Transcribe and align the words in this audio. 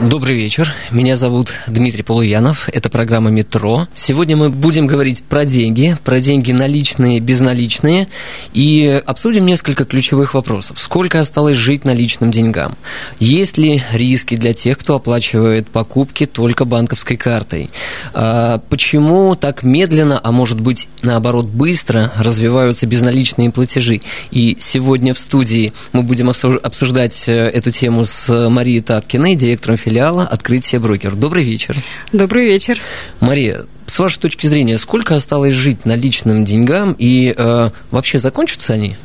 Добрый 0.00 0.34
вечер. 0.34 0.72
Меня 0.90 1.14
зовут 1.14 1.52
Дмитрий 1.68 2.02
Полуянов. 2.02 2.68
Это 2.70 2.88
программа 2.88 3.30
«Метро». 3.30 3.86
Сегодня 3.94 4.36
мы 4.36 4.48
будем 4.48 4.86
говорить 4.86 5.22
про 5.22 5.44
деньги, 5.44 5.96
про 6.02 6.18
деньги 6.18 6.50
наличные, 6.50 7.20
безналичные, 7.20 8.08
и 8.52 9.00
обсудим 9.06 9.46
несколько 9.46 9.84
ключевых 9.84 10.34
вопросов. 10.34 10.80
Сколько 10.80 11.20
осталось 11.20 11.56
жить 11.56 11.84
наличным 11.84 12.32
деньгам? 12.32 12.76
Есть 13.20 13.58
ли 13.58 13.82
риски 13.92 14.36
для 14.36 14.54
тех, 14.54 14.78
кто 14.78 14.96
оплачивает 14.96 15.68
покупки 15.68 16.26
только 16.26 16.64
банковской 16.64 17.16
картой? 17.16 17.70
А 18.12 18.60
почему 18.70 19.36
так 19.36 19.62
медленно, 19.62 20.20
а 20.22 20.32
может 20.32 20.60
быть, 20.60 20.88
наоборот, 21.02 21.46
быстро 21.46 22.10
развиваются 22.16 22.86
безналичные 22.86 23.52
платежи? 23.52 24.00
И 24.32 24.56
сегодня 24.58 25.14
в 25.14 25.18
студии 25.18 25.72
мы 25.92 26.02
будем 26.02 26.28
обсуждать 26.28 27.28
э, 27.28 27.32
эту 27.32 27.70
тему 27.70 28.04
с 28.04 28.48
Марией 28.48 28.80
Таткиной, 28.80 29.36
директором 29.36 29.76
филиала 29.82 30.24
«Открытие 30.24 30.80
брокер». 30.80 31.14
Добрый 31.14 31.44
вечер. 31.44 31.76
Добрый 32.12 32.46
вечер. 32.46 32.78
Мария, 33.20 33.66
с 33.86 33.98
вашей 33.98 34.20
точки 34.20 34.46
зрения, 34.46 34.78
сколько 34.78 35.14
осталось 35.14 35.54
жить 35.54 35.84
наличным 35.84 36.44
деньгам 36.44 36.94
и 36.98 37.34
э, 37.36 37.70
вообще 37.90 38.18
закончатся 38.18 38.74
они? 38.74 38.96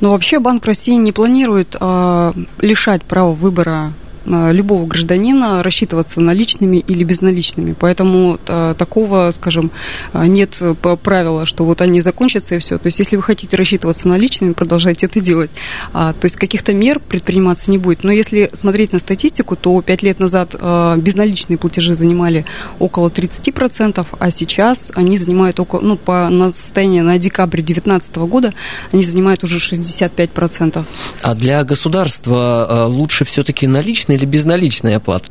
Ну, 0.00 0.10
вообще 0.10 0.38
Банк 0.38 0.66
России 0.66 0.94
не 0.94 1.12
планирует 1.12 1.76
э, 1.80 2.32
лишать 2.60 3.02
права 3.02 3.32
выбора 3.32 3.92
любого 4.26 4.86
гражданина 4.86 5.62
рассчитываться 5.62 6.20
наличными 6.20 6.78
или 6.78 7.04
безналичными. 7.04 7.74
Поэтому 7.78 8.38
а, 8.46 8.74
такого, 8.74 9.30
скажем, 9.30 9.70
э, 10.12 10.26
нет 10.26 10.60
правила, 11.02 11.46
что 11.46 11.64
вот 11.64 11.82
они 11.82 12.00
закончатся 12.00 12.54
и 12.54 12.58
все. 12.58 12.78
То 12.78 12.86
есть, 12.86 12.98
если 12.98 13.16
вы 13.16 13.22
хотите 13.22 13.56
рассчитываться 13.56 14.08
наличными, 14.08 14.52
продолжайте 14.52 15.06
это 15.06 15.20
делать. 15.20 15.50
А, 15.92 16.12
то 16.12 16.24
есть, 16.24 16.36
каких-то 16.36 16.72
мер 16.72 17.00
предприниматься 17.00 17.70
не 17.70 17.78
будет. 17.78 18.04
Но 18.04 18.12
если 18.12 18.50
смотреть 18.52 18.92
на 18.92 18.98
статистику, 18.98 19.56
то 19.56 19.80
5 19.80 20.02
лет 20.02 20.18
назад 20.18 20.54
безналичные 20.54 21.58
платежи 21.58 21.94
занимали 21.94 22.44
около 22.78 23.08
30%, 23.08 24.06
а 24.18 24.30
сейчас 24.30 24.92
они 24.94 25.18
занимают 25.18 25.60
около, 25.60 25.80
ну, 25.80 25.96
по 25.96 26.28
на 26.28 26.50
состояние 26.50 27.02
на 27.02 27.18
декабрь 27.18 27.62
2019 27.62 28.16
года, 28.16 28.54
они 28.92 29.04
занимают 29.04 29.44
уже 29.44 29.58
65%. 29.58 30.84
А 31.22 31.34
для 31.34 31.64
государства 31.64 32.86
лучше 32.88 33.24
все-таки 33.24 33.66
наличные 33.66 34.13
наличная 34.14 34.16
или 34.16 34.26
безналичная 34.26 34.96
оплата? 34.96 35.30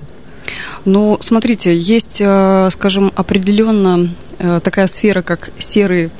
Ну, 0.85 1.17
смотрите, 1.21 1.75
есть, 1.75 2.17
э, 2.19 2.69
скажем, 2.71 3.11
определенно 3.15 4.09
э, 4.39 4.59
такая 4.63 4.87
сфера, 4.87 5.21
как 5.21 5.51
серые 5.57 6.09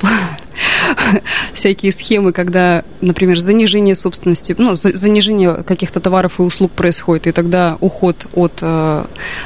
всякие 1.52 1.92
схемы, 1.92 2.32
когда, 2.32 2.84
например, 3.00 3.38
занижение 3.38 3.94
собственности, 3.94 4.54
ну, 4.56 4.74
занижение 4.74 5.62
каких-то 5.62 6.00
товаров 6.00 6.38
и 6.38 6.42
услуг 6.42 6.72
происходит, 6.72 7.26
и 7.26 7.32
тогда 7.32 7.76
уход 7.80 8.26
от 8.34 8.58
э, 8.60 9.04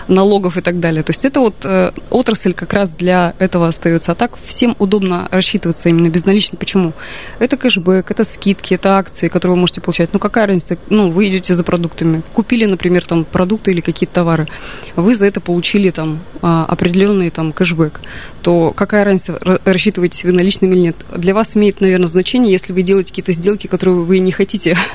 налогов 0.08 0.56
и 0.56 0.60
так 0.60 0.80
далее. 0.80 1.02
То 1.02 1.10
есть 1.10 1.24
это 1.24 1.40
вот 1.40 1.54
э, 1.64 1.92
отрасль 2.10 2.52
как 2.52 2.72
раз 2.72 2.90
для 2.90 3.34
этого 3.38 3.66
остается. 3.66 4.12
А 4.12 4.14
так 4.14 4.38
всем 4.46 4.76
удобно 4.78 5.28
рассчитываться 5.30 5.88
именно 5.88 6.08
безналично. 6.08 6.58
Почему? 6.58 6.92
Это 7.38 7.56
кэшбэк, 7.56 8.10
это 8.10 8.24
скидки, 8.24 8.74
это 8.74 8.98
акции, 8.98 9.28
которые 9.28 9.54
вы 9.54 9.60
можете 9.60 9.80
получать. 9.80 10.10
Ну, 10.12 10.18
какая 10.18 10.46
разница? 10.46 10.78
Ну, 10.90 11.10
вы 11.10 11.28
идете 11.28 11.54
за 11.54 11.64
продуктами. 11.64 12.22
Купили, 12.32 12.64
например, 12.64 13.04
там 13.04 13.24
продукты 13.24 13.72
или 13.72 13.80
какие-то 13.80 14.14
товары. 14.14 14.48
Вы 14.96 15.14
за 15.14 15.26
это 15.26 15.40
получили 15.40 15.90
там 15.90 16.20
а, 16.42 16.64
определенный 16.64 17.30
там 17.30 17.52
кэшбэк. 17.52 18.00
То 18.42 18.72
какая 18.74 19.04
разница, 19.04 19.38
рассчитываетесь 19.64 20.24
вы 20.24 20.32
наличными 20.32 20.74
или 20.74 20.80
нет? 20.80 20.96
Для 21.16 21.27
вас 21.34 21.56
имеет, 21.56 21.80
наверное, 21.80 22.06
значение, 22.06 22.52
если 22.52 22.72
вы 22.72 22.82
делаете 22.82 23.10
какие-то 23.10 23.32
сделки, 23.32 23.66
которые 23.66 23.96
вы 23.96 24.18
не 24.18 24.32
хотите 24.32 24.78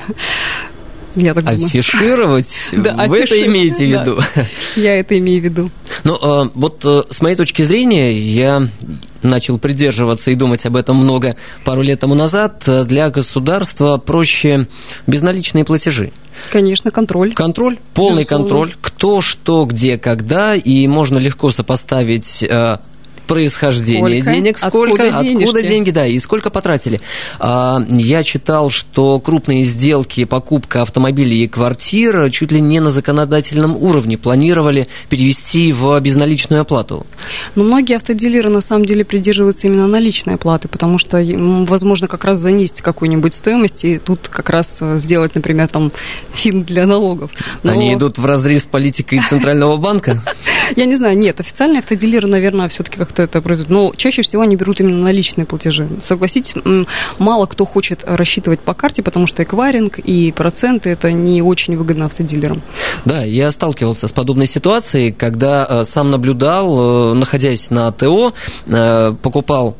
я 1.16 1.34
так 1.34 1.44
думаю. 1.44 1.66
Афишировать? 1.66 2.54
Да, 2.72 3.06
Вы 3.06 3.18
это 3.20 3.46
имеете 3.46 3.86
в 3.86 3.88
виду? 3.88 4.18
Я 4.76 4.98
это 4.98 5.16
имею 5.18 5.40
в 5.40 5.44
виду. 5.44 5.70
Ну, 6.02 6.18
а, 6.20 6.50
вот 6.54 6.84
э, 6.84 7.02
с 7.08 7.20
моей 7.22 7.36
точки 7.36 7.62
зрения, 7.62 8.12
я 8.12 8.68
начал 9.22 9.58
придерживаться 9.58 10.30
и 10.30 10.34
думать 10.34 10.66
об 10.66 10.76
этом 10.76 10.96
много 10.96 11.34
пару 11.64 11.82
лет 11.82 12.00
тому 12.00 12.14
назад. 12.14 12.64
Для 12.86 13.10
государства 13.10 13.96
проще 13.96 14.66
безналичные 15.06 15.64
платежи. 15.64 16.12
Конечно, 16.50 16.90
контроль. 16.90 17.32
Контроль, 17.32 17.78
полный 17.94 18.24
Безусловно. 18.24 18.48
контроль, 18.48 18.74
кто, 18.80 19.20
что, 19.20 19.64
где, 19.66 19.98
когда, 19.98 20.54
и 20.54 20.86
можно 20.88 21.18
легко 21.18 21.50
сопоставить 21.50 22.42
э, 22.42 22.78
происхождение 23.26 24.22
сколько? 24.22 24.36
денег, 24.36 24.58
сколько, 24.58 25.02
откуда, 25.08 25.18
откуда 25.18 25.62
деньги, 25.62 25.90
да, 25.90 26.06
и 26.06 26.18
сколько 26.18 26.50
потратили. 26.50 27.00
А, 27.38 27.80
я 27.90 28.22
читал, 28.22 28.70
что 28.70 29.20
крупные 29.20 29.64
сделки, 29.64 30.24
покупка 30.24 30.82
автомобилей 30.82 31.44
и 31.44 31.48
квартир 31.48 32.30
чуть 32.30 32.52
ли 32.52 32.60
не 32.60 32.80
на 32.80 32.90
законодательном 32.90 33.76
уровне 33.76 34.18
планировали 34.18 34.88
перевести 35.08 35.72
в 35.72 35.98
безналичную 36.00 36.62
оплату. 36.62 37.06
Но 37.54 37.64
многие 37.64 37.96
автодилеры 37.96 38.50
на 38.50 38.60
самом 38.60 38.84
деле 38.84 39.04
придерживаются 39.04 39.66
именно 39.66 39.86
наличной 39.86 40.34
оплаты, 40.34 40.68
потому 40.68 40.98
что, 40.98 41.22
возможно, 41.66 42.08
как 42.08 42.24
раз 42.24 42.38
занизить 42.38 42.80
какую-нибудь 42.80 43.34
стоимость 43.34 43.84
и 43.84 43.98
тут 43.98 44.28
как 44.28 44.50
раз 44.50 44.78
э, 44.80 44.98
сделать, 44.98 45.34
например, 45.34 45.68
там 45.68 45.92
фин 46.32 46.64
для 46.64 46.86
налогов. 46.86 47.30
Но... 47.62 47.72
Они 47.72 47.94
идут 47.94 48.18
в 48.18 48.26
разрез 48.26 48.62
с 48.62 48.66
политикой 48.66 49.20
Центрального 49.28 49.76
банка? 49.76 50.22
Я 50.76 50.84
не 50.86 50.94
знаю, 50.94 51.16
нет, 51.18 51.40
официальные 51.40 51.80
автодилеры, 51.80 52.26
наверное, 52.26 52.68
все-таки 52.68 52.98
как 52.98 53.12
как-то 53.14 53.22
это 53.22 53.40
произойдет. 53.40 53.70
Но 53.70 53.92
чаще 53.96 54.22
всего 54.22 54.42
они 54.42 54.56
берут 54.56 54.80
именно 54.80 55.02
наличные 55.02 55.46
платежи. 55.46 55.88
Согласитесь, 56.04 56.54
мало 57.18 57.46
кто 57.46 57.64
хочет 57.64 58.04
рассчитывать 58.04 58.60
по 58.60 58.74
карте, 58.74 59.02
потому 59.02 59.26
что 59.26 59.42
эквайринг 59.42 59.98
и 59.98 60.32
проценты 60.32 60.90
это 60.90 61.12
не 61.12 61.42
очень 61.42 61.76
выгодно 61.76 62.06
автодилерам. 62.06 62.62
Да, 63.04 63.24
я 63.24 63.50
сталкивался 63.50 64.08
с 64.08 64.12
подобной 64.12 64.46
ситуацией, 64.46 65.12
когда 65.12 65.66
э, 65.68 65.84
сам 65.84 66.10
наблюдал, 66.10 67.12
э, 67.12 67.14
находясь 67.14 67.70
на 67.70 67.92
ТО, 67.92 68.32
э, 68.66 69.14
покупал 69.22 69.76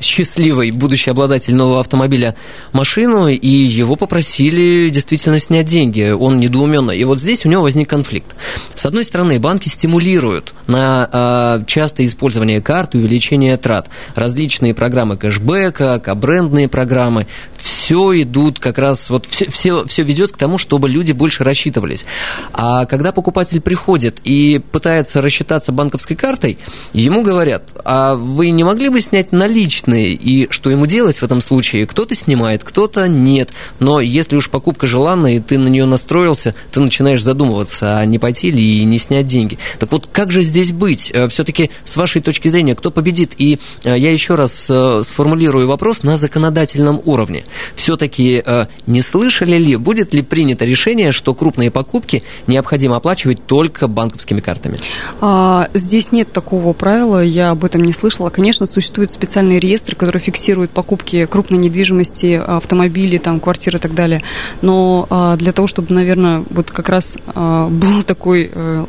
счастливый 0.00 0.72
будущий 0.72 1.10
обладатель 1.10 1.54
нового 1.54 1.80
автомобиля 1.80 2.34
машину, 2.72 3.28
и 3.28 3.48
его 3.48 3.96
попросили 3.96 4.90
действительно 4.90 5.38
снять 5.38 5.66
деньги. 5.66 6.10
Он 6.10 6.38
недоуменно. 6.38 6.90
И 6.90 7.04
вот 7.04 7.20
здесь 7.20 7.46
у 7.46 7.48
него 7.48 7.62
возник 7.62 7.88
конфликт. 7.88 8.34
С 8.74 8.84
одной 8.84 9.04
стороны, 9.04 9.38
банки 9.38 9.68
стимулируют 9.68 10.52
на 10.66 11.58
э, 11.60 11.64
частое 11.66 12.06
использование 12.06 12.60
карт 12.60 12.94
и 12.94 12.98
увеличение 12.98 13.56
трат. 13.56 13.88
Различные 14.14 14.74
программы 14.74 15.16
кэшбэка, 15.16 16.00
кабрендные 16.00 16.68
программы 16.68 17.26
все 17.66 18.22
идут 18.22 18.60
как 18.60 18.78
раз, 18.78 19.10
вот 19.10 19.26
все, 19.26 19.50
все, 19.50 19.84
все 19.86 20.02
ведет 20.04 20.32
к 20.32 20.36
тому, 20.36 20.56
чтобы 20.56 20.88
люди 20.88 21.12
больше 21.12 21.42
рассчитывались. 21.42 22.04
А 22.52 22.84
когда 22.86 23.12
покупатель 23.12 23.60
приходит 23.60 24.20
и 24.24 24.60
пытается 24.72 25.20
рассчитаться 25.20 25.72
банковской 25.72 26.16
картой, 26.16 26.58
ему 26.92 27.22
говорят, 27.22 27.70
а 27.84 28.14
вы 28.14 28.50
не 28.50 28.62
могли 28.62 28.88
бы 28.88 29.00
снять 29.00 29.32
наличные? 29.32 30.14
И 30.14 30.50
что 30.50 30.70
ему 30.70 30.86
делать 30.86 31.18
в 31.18 31.22
этом 31.22 31.40
случае? 31.40 31.86
Кто-то 31.86 32.14
снимает, 32.14 32.62
кто-то 32.62 33.08
нет. 33.08 33.50
Но 33.80 34.00
если 34.00 34.36
уж 34.36 34.48
покупка 34.48 34.86
желанная, 34.86 35.36
и 35.36 35.40
ты 35.40 35.58
на 35.58 35.68
нее 35.68 35.86
настроился, 35.86 36.54
ты 36.70 36.80
начинаешь 36.80 37.22
задумываться, 37.22 37.98
а 37.98 38.04
не 38.04 38.18
пойти 38.18 38.50
ли 38.50 38.80
и 38.80 38.84
не 38.84 38.98
снять 38.98 39.26
деньги. 39.26 39.58
Так 39.78 39.90
вот, 39.90 40.08
как 40.10 40.30
же 40.30 40.42
здесь 40.56 40.72
быть? 40.72 41.10
Э, 41.12 41.28
Все-таки, 41.28 41.70
с 41.84 41.96
вашей 41.96 42.22
точки 42.22 42.48
зрения, 42.48 42.74
кто 42.74 42.90
победит? 42.90 43.32
И 43.36 43.58
э, 43.84 43.98
я 43.98 44.10
еще 44.10 44.36
раз 44.36 44.68
э, 44.70 45.02
сформулирую 45.04 45.68
вопрос 45.68 46.02
на 46.02 46.16
законодательном 46.16 47.02
уровне 47.04 47.44
все-таки 47.74 48.42
не 48.86 49.02
слышали 49.02 49.56
ли, 49.58 49.76
будет 49.76 50.14
ли 50.14 50.22
принято 50.22 50.64
решение, 50.64 51.12
что 51.12 51.34
крупные 51.34 51.70
покупки 51.70 52.22
необходимо 52.46 52.96
оплачивать 52.96 53.44
только 53.46 53.86
банковскими 53.86 54.40
картами? 54.40 54.78
А, 55.20 55.68
здесь 55.74 56.12
нет 56.12 56.32
такого 56.32 56.72
правила, 56.72 57.22
я 57.22 57.50
об 57.50 57.64
этом 57.64 57.84
не 57.84 57.92
слышала. 57.92 58.30
Конечно, 58.30 58.66
существует 58.66 59.12
специальный 59.12 59.58
реестр, 59.58 59.94
который 59.94 60.20
фиксирует 60.20 60.70
покупки 60.70 61.26
крупной 61.26 61.58
недвижимости, 61.58 62.40
автомобилей, 62.44 63.18
там, 63.18 63.40
квартир 63.40 63.76
и 63.76 63.78
так 63.78 63.94
далее. 63.94 64.22
Но 64.62 65.06
а, 65.10 65.36
для 65.36 65.52
того, 65.52 65.68
чтобы, 65.68 65.94
наверное, 65.94 66.44
вот 66.50 66.70
как 66.70 66.88
раз 66.88 67.18
а, 67.34 67.68
был 67.68 68.02
такой 68.06 68.50
а, 68.54 68.86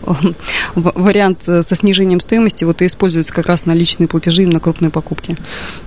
вариант 0.76 1.40
со 1.64 1.76
снижением 1.76 2.20
стоимости 2.20 2.64
вот 2.64 2.82
и 2.82 2.88
используются 2.88 3.34
как 3.34 3.46
раз 3.46 3.66
наличные 3.66 4.08
платежи 4.08 4.46
на 4.46 4.60
крупные 4.60 4.90
покупки. 4.90 5.38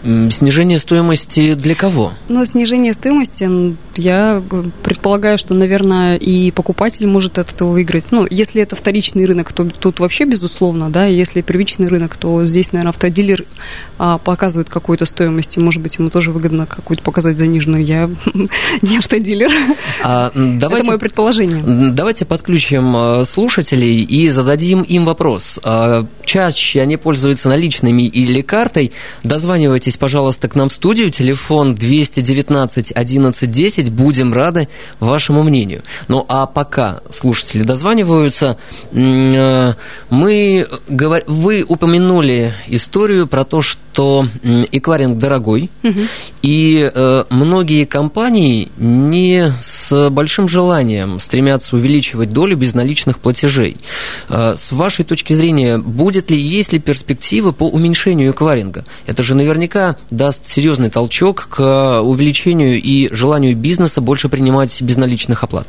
Снижение 0.03 0.79
стоимости 0.79 1.55
для 1.55 1.75
кого? 1.75 2.13
Ну, 2.29 2.45
снижение 2.45 2.93
стоимости, 2.93 3.77
я 3.97 4.43
предполагаю, 4.83 5.39
что, 5.39 5.55
наверное, 5.55 6.17
и 6.17 6.51
покупатель 6.51 7.07
может 7.07 7.39
от 7.39 7.53
этого 7.53 7.71
выиграть. 7.71 8.07
Ну, 8.11 8.27
если 8.29 8.63
это 8.63 8.77
вторичный 8.77 9.27
рынок, 9.27 9.53
то 9.53 9.65
тут 9.65 10.01
вообще 10.01 10.25
безусловно, 10.25 10.91
да, 10.91 11.07
если 11.07 11.41
первичный 11.43 11.89
рынок, 11.89 12.17
то 12.17 12.45
здесь, 12.47 12.73
наверное, 12.73 12.91
автодилер 12.91 13.45
а, 13.99 14.19
показывает 14.19 14.69
какую-то 14.69 15.07
стоимость, 15.07 15.57
и, 15.57 15.61
может 15.61 15.83
быть, 15.83 15.97
ему 15.99 16.11
тоже 16.11 16.31
выгодно 16.31 16.67
какую-то 16.67 17.03
показать 17.03 17.39
заниженную. 17.39 17.85
Я 17.85 18.11
не 18.83 18.99
автодилер. 18.99 19.51
А, 20.03 20.31
давайте, 20.35 20.79
это 20.79 20.87
мое 20.87 20.99
предположение. 20.99 21.63
Давайте 21.93 22.25
подключим 22.25 22.97
э, 22.97 23.25
слушателей 23.25 24.03
и 24.03 24.29
зададим 24.29 24.83
им 24.83 25.05
вопрос. 25.05 25.60
А, 25.63 26.07
чаще 26.25 26.81
они 26.81 26.97
пользуются 26.97 27.49
наличными 27.49 28.03
или 28.03 28.41
картой? 28.41 28.93
Дозванивайтесь, 29.23 29.97
пожалуйста, 29.97 30.49
к 30.49 30.55
нам 30.55 30.69
в 30.69 30.73
студию. 30.73 31.11
Телефон 31.11 31.75
219 31.75 32.93
11 32.93 33.51
10. 33.51 33.91
Будем 33.91 34.33
рады 34.33 34.69
вашему 35.01 35.43
мнению. 35.43 35.83
Ну, 36.09 36.25
а 36.29 36.47
пока 36.47 37.01
слушатели 37.11 37.63
дозваниваются, 37.63 38.57
э, 38.93 39.75
мы, 40.09 40.69
вы 41.27 41.65
упомянули 41.67 42.55
историю 42.69 43.27
про 43.27 43.45
то, 43.45 43.63
что 43.63 43.90
эквайринг 43.97 45.19
дорогой, 45.19 45.71
угу. 45.83 46.01
и 46.43 46.91
э, 46.93 47.25
многие 47.31 47.85
компании 47.85 48.71
не 48.77 49.53
с 49.63 50.11
большим 50.11 50.49
желанием 50.49 51.19
стремятся 51.21 51.77
увеличивать 51.77 52.33
долю 52.33 52.57
безналичных 52.57 53.19
платежей. 53.19 53.77
Э, 54.29 54.55
с 54.57 54.73
вашей 54.73 55.05
точки 55.05 55.33
зрения, 55.33 55.79
будет 55.79 56.31
ли, 56.31 56.41
есть 56.41 56.73
ли 56.73 56.79
перспективы 56.79 57.53
по 57.53 57.69
уменьшению 57.69 58.33
эквайринга? 58.33 58.85
Это 59.07 59.23
же 59.23 59.35
наверняка 59.35 59.97
даст 60.11 60.47
серьезный 60.47 60.91
толчок 60.91 61.49
к 61.51 62.01
увеличению 62.03 62.81
и 62.81 63.13
желанию 63.13 63.57
бизнеса 63.57 64.01
больше 64.01 64.29
принимать 64.29 64.81
безналичных 64.83 65.43
оплат. 65.43 65.67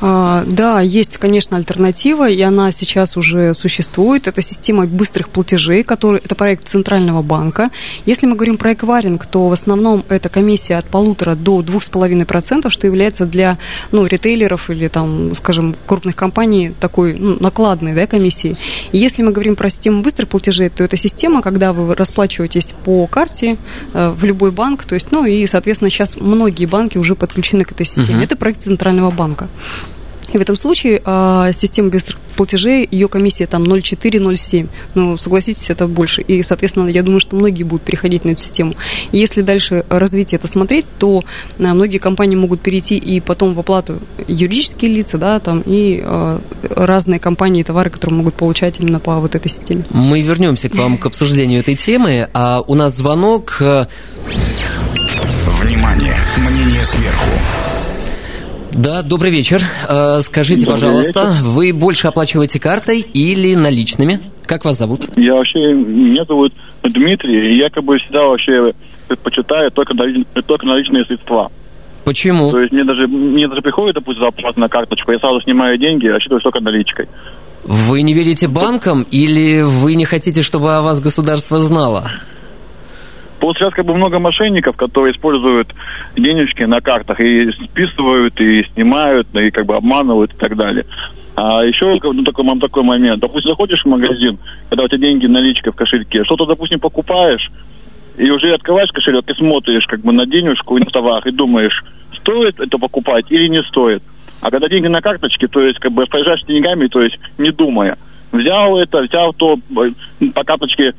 А, 0.00 0.44
да, 0.46 0.80
есть, 0.80 1.16
конечно, 1.16 1.56
альтернатива, 1.56 2.28
и 2.28 2.40
она 2.42 2.72
сейчас 2.72 3.16
уже 3.16 3.54
существует. 3.54 4.26
Это 4.26 4.42
система 4.42 4.86
быстрых 4.86 5.28
платежей, 5.28 5.82
который, 5.82 6.20
это 6.22 6.34
проект 6.34 6.68
Центрального 6.68 7.22
банка. 7.22 7.70
Если 8.06 8.26
мы 8.26 8.34
говорим 8.34 8.58
про 8.58 8.72
эквайринг, 8.72 9.26
то 9.26 9.48
в 9.48 9.52
основном 9.52 10.04
это 10.08 10.28
комиссия 10.28 10.76
от 10.76 10.86
полутора 10.86 11.34
до 11.34 11.62
двух 11.62 11.82
с 11.82 11.88
половиной 11.88 12.26
процентов, 12.26 12.72
что 12.72 12.86
является 12.86 13.26
для 13.26 13.58
ну, 13.92 14.06
ритейлеров 14.06 14.70
или, 14.70 14.88
там, 14.88 15.34
скажем, 15.34 15.74
крупных 15.86 16.16
компаний 16.16 16.72
такой 16.78 17.14
ну, 17.14 17.36
накладной 17.40 17.94
да, 17.94 18.06
комиссией. 18.06 18.56
И 18.92 18.98
если 18.98 19.22
мы 19.22 19.32
говорим 19.32 19.56
про 19.56 19.70
систему 19.70 20.02
быстрых 20.02 20.28
платежей, 20.28 20.68
то 20.68 20.84
это 20.84 20.96
система, 20.96 21.42
когда 21.42 21.72
вы 21.72 21.94
расплачиваетесь 21.94 22.74
по 22.84 23.06
карте 23.06 23.56
э, 23.92 24.10
в 24.10 24.24
любой 24.24 24.50
банк, 24.50 24.84
то 24.84 24.94
есть, 24.94 25.10
ну 25.10 25.24
и, 25.24 25.46
соответственно, 25.46 25.90
сейчас 25.90 26.16
многие 26.16 26.66
банки 26.66 26.98
уже 26.98 27.14
подключены 27.14 27.64
к 27.64 27.72
этой 27.72 27.86
системе. 27.86 28.20
Uh-huh. 28.20 28.24
Это 28.24 28.36
проект 28.36 28.62
Центрального 28.62 29.10
банка. 29.10 29.48
И 30.34 30.38
в 30.38 30.40
этом 30.40 30.56
случае 30.56 31.00
э, 31.04 31.50
система 31.52 31.90
быстрых 31.90 32.18
платежей, 32.36 32.88
ее 32.90 33.06
комиссия 33.06 33.46
там 33.46 33.62
0,4-0,7. 33.62 34.68
Ну, 34.94 35.16
согласитесь, 35.16 35.70
это 35.70 35.86
больше. 35.86 36.22
И, 36.22 36.42
соответственно, 36.42 36.88
я 36.88 37.04
думаю, 37.04 37.20
что 37.20 37.36
многие 37.36 37.62
будут 37.62 37.84
переходить 37.84 38.24
на 38.24 38.30
эту 38.30 38.42
систему. 38.42 38.74
И 39.12 39.18
если 39.18 39.42
дальше 39.42 39.84
развитие 39.88 40.38
это 40.38 40.48
смотреть, 40.48 40.86
то 40.98 41.22
э, 41.58 41.72
многие 41.72 41.98
компании 41.98 42.34
могут 42.34 42.60
перейти 42.60 42.96
и 42.96 43.20
потом 43.20 43.54
в 43.54 43.60
оплату 43.60 44.00
юридические 44.26 44.92
лица, 44.92 45.18
да, 45.18 45.38
там, 45.38 45.62
и 45.64 46.02
э, 46.04 46.38
разные 46.68 47.20
компании 47.20 47.60
и 47.60 47.64
товары, 47.64 47.90
которые 47.90 48.16
могут 48.18 48.34
получать 48.34 48.80
именно 48.80 48.98
по 48.98 49.20
вот 49.20 49.36
этой 49.36 49.48
системе. 49.48 49.84
Мы 49.90 50.20
вернемся 50.20 50.68
к 50.68 50.74
вам 50.74 50.98
к 50.98 51.06
обсуждению 51.06 51.60
этой 51.60 51.76
темы. 51.76 52.28
А 52.34 52.60
у 52.66 52.74
нас 52.74 52.96
звонок. 52.96 53.62
Внимание! 55.60 56.16
Мнение 56.38 56.84
сверху. 56.84 57.30
Да, 58.74 59.02
добрый 59.02 59.30
вечер. 59.30 59.62
Э, 59.88 60.18
скажите, 60.20 60.66
добрый 60.66 60.80
пожалуйста, 60.80 61.20
вечер. 61.20 61.44
вы 61.44 61.72
больше 61.72 62.08
оплачиваете 62.08 62.58
картой 62.58 63.00
или 63.00 63.54
наличными? 63.54 64.20
Как 64.46 64.64
вас 64.64 64.78
зовут? 64.78 65.02
Я 65.16 65.34
вообще, 65.34 65.72
меня 65.72 66.24
зовут 66.24 66.52
Дмитрий, 66.82 67.54
и 67.54 67.62
я 67.62 67.70
как 67.70 67.84
бы 67.84 67.96
всегда 67.98 68.24
вообще 68.24 68.72
предпочитаю 69.06 69.70
только, 69.70 69.94
только 70.46 70.66
наличные 70.66 71.04
средства. 71.04 71.52
Почему? 72.04 72.50
То 72.50 72.60
есть 72.60 72.72
мне 72.72 72.84
даже, 72.84 73.06
мне 73.06 73.46
даже 73.46 73.62
приходит, 73.62 73.94
допустим, 73.94 74.24
заплата 74.24 74.58
на 74.58 74.68
карточку, 74.68 75.12
я 75.12 75.18
сразу 75.18 75.40
снимаю 75.42 75.78
деньги, 75.78 76.08
рассчитываю 76.08 76.40
только 76.40 76.60
наличкой. 76.60 77.08
Вы 77.62 78.02
не 78.02 78.12
верите 78.12 78.48
банкам 78.48 79.06
или 79.10 79.62
вы 79.62 79.94
не 79.94 80.04
хотите, 80.04 80.42
чтобы 80.42 80.74
о 80.74 80.82
вас 80.82 81.00
государство 81.00 81.58
знало? 81.58 82.10
Вот 83.44 83.58
сейчас 83.58 83.74
как 83.74 83.84
бы 83.84 83.92
много 83.92 84.18
мошенников, 84.18 84.74
которые 84.74 85.12
используют 85.12 85.68
денежки 86.16 86.62
на 86.62 86.80
картах 86.80 87.20
и 87.20 87.50
списывают, 87.52 88.40
и 88.40 88.64
снимают, 88.72 89.28
и 89.34 89.50
как 89.50 89.66
бы 89.66 89.76
обманывают 89.76 90.32
и 90.32 90.36
так 90.38 90.56
далее. 90.56 90.86
А 91.36 91.62
еще 91.62 91.92
ну, 92.02 92.24
такой, 92.24 92.58
такой 92.58 92.82
момент. 92.84 93.20
Допустим, 93.20 93.50
заходишь 93.50 93.82
в 93.82 93.88
магазин, 93.88 94.38
когда 94.70 94.84
у 94.84 94.88
тебя 94.88 95.08
деньги 95.08 95.26
наличка 95.26 95.72
в 95.72 95.76
кошельке, 95.76 96.24
что-то, 96.24 96.46
допустим, 96.46 96.80
покупаешь, 96.80 97.50
и 98.16 98.30
уже 98.30 98.50
открываешь 98.54 98.90
кошелек 98.92 99.28
и 99.28 99.34
смотришь 99.34 99.84
как 99.88 100.00
бы 100.00 100.14
на 100.14 100.24
денежку 100.24 100.78
и 100.78 100.80
на 100.80 100.86
товар, 100.86 101.20
и 101.28 101.30
думаешь, 101.30 101.84
стоит 102.18 102.58
это 102.58 102.78
покупать 102.78 103.26
или 103.28 103.48
не 103.48 103.62
стоит. 103.64 104.02
А 104.40 104.50
когда 104.50 104.70
деньги 104.70 104.86
на 104.86 105.02
карточке, 105.02 105.48
то 105.48 105.60
есть 105.60 105.80
как 105.80 105.92
бы 105.92 106.04
распоряжаешь 106.04 106.46
деньгами, 106.46 106.86
то 106.86 107.02
есть 107.02 107.18
не 107.36 107.50
думая. 107.50 107.98
Взял 108.32 108.78
это, 108.78 109.02
взял 109.02 109.34
то, 109.34 109.58
э, 109.76 110.28
по 110.34 110.44
карточке 110.44 110.94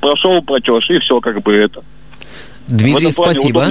прошел 0.00 0.42
платеж, 0.42 0.88
и 0.90 0.98
все 0.98 1.20
как 1.20 1.42
бы 1.42 1.54
это. 1.54 1.82
Дмитрий, 2.66 3.10
спасибо. 3.10 3.66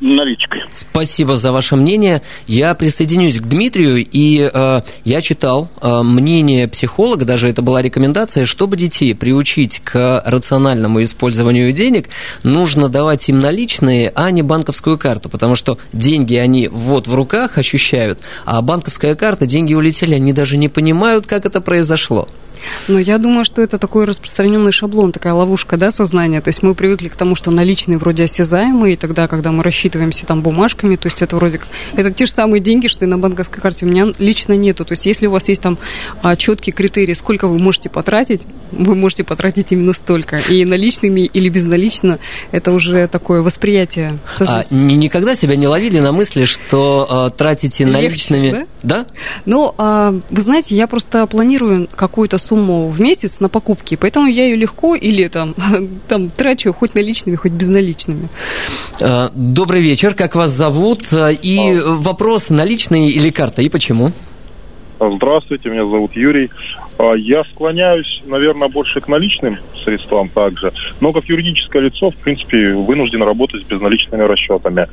Наличкой. 0.00 0.64
Спасибо 0.74 1.36
за 1.36 1.52
ваше 1.52 1.76
мнение. 1.76 2.20
Я 2.46 2.74
присоединюсь 2.74 3.40
к 3.40 3.44
Дмитрию, 3.44 4.04
и 4.04 4.50
э, 4.52 4.82
я 5.04 5.20
читал 5.22 5.70
э, 5.80 6.02
мнение 6.02 6.68
психолога, 6.68 7.24
даже 7.24 7.48
это 7.48 7.62
была 7.62 7.80
рекомендация, 7.80 8.44
чтобы 8.44 8.76
детей 8.76 9.14
приучить 9.14 9.80
к 9.82 10.22
рациональному 10.26 11.02
использованию 11.02 11.72
денег, 11.72 12.08
нужно 12.42 12.90
давать 12.90 13.26
им 13.30 13.38
наличные, 13.38 14.12
а 14.14 14.30
не 14.30 14.42
банковскую 14.42 14.98
карту, 14.98 15.30
потому 15.30 15.54
что 15.54 15.78
деньги 15.94 16.34
они 16.34 16.68
вот 16.68 17.06
в 17.06 17.14
руках 17.14 17.56
ощущают, 17.56 18.20
а 18.44 18.60
банковская 18.60 19.14
карта, 19.14 19.46
деньги 19.46 19.72
улетели, 19.72 20.14
они 20.14 20.34
даже 20.34 20.58
не 20.58 20.68
понимают, 20.68 21.26
как 21.26 21.46
это 21.46 21.62
произошло. 21.62 22.28
Ну, 22.88 22.98
я 22.98 23.18
думаю, 23.18 23.44
что 23.44 23.62
это 23.62 23.78
такой 23.78 24.04
распространенный 24.04 24.72
шаблон, 24.72 25.12
такая 25.12 25.32
ловушка, 25.32 25.76
да, 25.76 25.90
сознания. 25.90 26.40
То 26.40 26.48
есть 26.48 26.62
мы 26.62 26.74
привыкли 26.74 27.08
к 27.08 27.16
тому, 27.16 27.34
что 27.34 27.50
наличные 27.50 27.98
вроде 27.98 28.24
осязаемые, 28.24 28.94
и 28.94 28.96
тогда, 28.96 29.28
когда 29.28 29.52
мы 29.52 29.62
рассчитываемся 29.62 30.26
там 30.26 30.42
бумажками, 30.42 30.96
то 30.96 31.06
есть 31.08 31.22
это 31.22 31.36
вроде 31.36 31.58
как... 31.58 31.68
Это 31.94 32.12
те 32.12 32.26
же 32.26 32.32
самые 32.32 32.60
деньги, 32.60 32.88
что 32.88 33.04
и 33.04 33.08
на 33.08 33.18
банковской 33.18 33.62
карте. 33.62 33.86
У 33.86 33.88
меня 33.88 34.12
лично 34.18 34.52
нету. 34.54 34.84
То 34.84 34.92
есть 34.92 35.06
если 35.06 35.26
у 35.26 35.30
вас 35.30 35.48
есть 35.48 35.62
там 35.62 35.78
а, 36.22 36.36
четкие 36.36 36.72
критерии, 36.72 37.14
сколько 37.14 37.48
вы 37.48 37.58
можете 37.58 37.88
потратить, 37.88 38.42
вы 38.70 38.94
можете 38.94 39.24
потратить 39.24 39.72
именно 39.72 39.92
столько. 39.92 40.38
И 40.38 40.64
наличными 40.64 41.20
или 41.20 41.48
безналично, 41.48 42.18
это 42.52 42.72
уже 42.72 43.06
такое 43.08 43.42
восприятие. 43.42 44.18
А 44.38 44.62
никогда 44.70 45.34
себя 45.34 45.56
не 45.56 45.68
ловили 45.68 46.00
на 46.00 46.12
мысли, 46.12 46.44
что 46.44 47.06
а, 47.08 47.30
тратите 47.30 47.84
Легче, 47.84 47.98
наличными... 47.98 48.50
Да? 48.50 48.66
да? 48.82 49.06
Ну, 49.46 49.74
а, 49.78 50.14
вы 50.30 50.40
знаете, 50.42 50.74
я 50.74 50.86
просто 50.86 51.26
планирую 51.26 51.88
какую-то 51.94 52.38
сумму 52.48 52.88
в 52.88 53.00
месяц 53.00 53.40
на 53.40 53.48
покупки, 53.48 53.96
поэтому 53.96 54.26
я 54.26 54.44
ее 54.44 54.56
легко 54.56 54.94
или 54.94 55.28
там, 55.28 55.54
там 56.08 56.28
трачу 56.30 56.72
хоть 56.72 56.94
наличными, 56.94 57.36
хоть 57.36 57.52
безналичными. 57.52 58.28
А, 59.00 59.30
добрый 59.34 59.82
вечер, 59.82 60.14
как 60.14 60.34
вас 60.34 60.50
зовут? 60.50 61.06
А, 61.12 61.30
и 61.30 61.78
вопрос, 61.80 62.50
наличные 62.50 63.10
или 63.10 63.30
карта, 63.30 63.62
и 63.62 63.68
почему? 63.68 64.12
Здравствуйте, 64.98 65.68
меня 65.68 65.84
зовут 65.84 66.16
Юрий. 66.16 66.50
А, 66.98 67.12
я 67.12 67.44
склоняюсь, 67.44 68.22
наверное, 68.24 68.68
больше 68.68 69.00
к 69.00 69.08
наличным 69.08 69.58
средствам 69.84 70.30
также, 70.30 70.72
но 71.00 71.12
как 71.12 71.26
юридическое 71.26 71.82
лицо, 71.82 72.10
в 72.10 72.16
принципе, 72.16 72.72
вынужден 72.72 73.22
работать 73.22 73.62
с 73.62 73.66
безналичными 73.66 74.22
расчетами. 74.22 74.86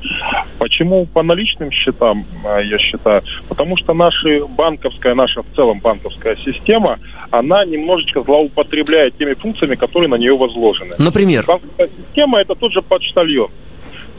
Почему 0.59 1.05
по 1.05 1.23
наличным 1.23 1.71
счетам, 1.71 2.25
а, 2.45 2.59
я 2.59 2.77
считаю? 2.79 3.21
Потому 3.47 3.77
что 3.77 3.93
наша 3.93 4.45
банковская, 4.45 5.15
наша 5.15 5.41
в 5.41 5.55
целом 5.55 5.79
банковская 5.79 6.35
система, 6.35 6.99
она 7.31 7.63
немножечко 7.63 8.23
злоупотребляет 8.23 9.17
теми 9.17 9.33
функциями, 9.35 9.75
которые 9.75 10.09
на 10.09 10.15
нее 10.15 10.35
возложены. 10.35 10.95
Например? 10.97 11.45
Банковская 11.47 11.89
система– 11.97 12.39
это 12.41 12.55
тот 12.55 12.73
же 12.73 12.81
почтальон 12.81 13.49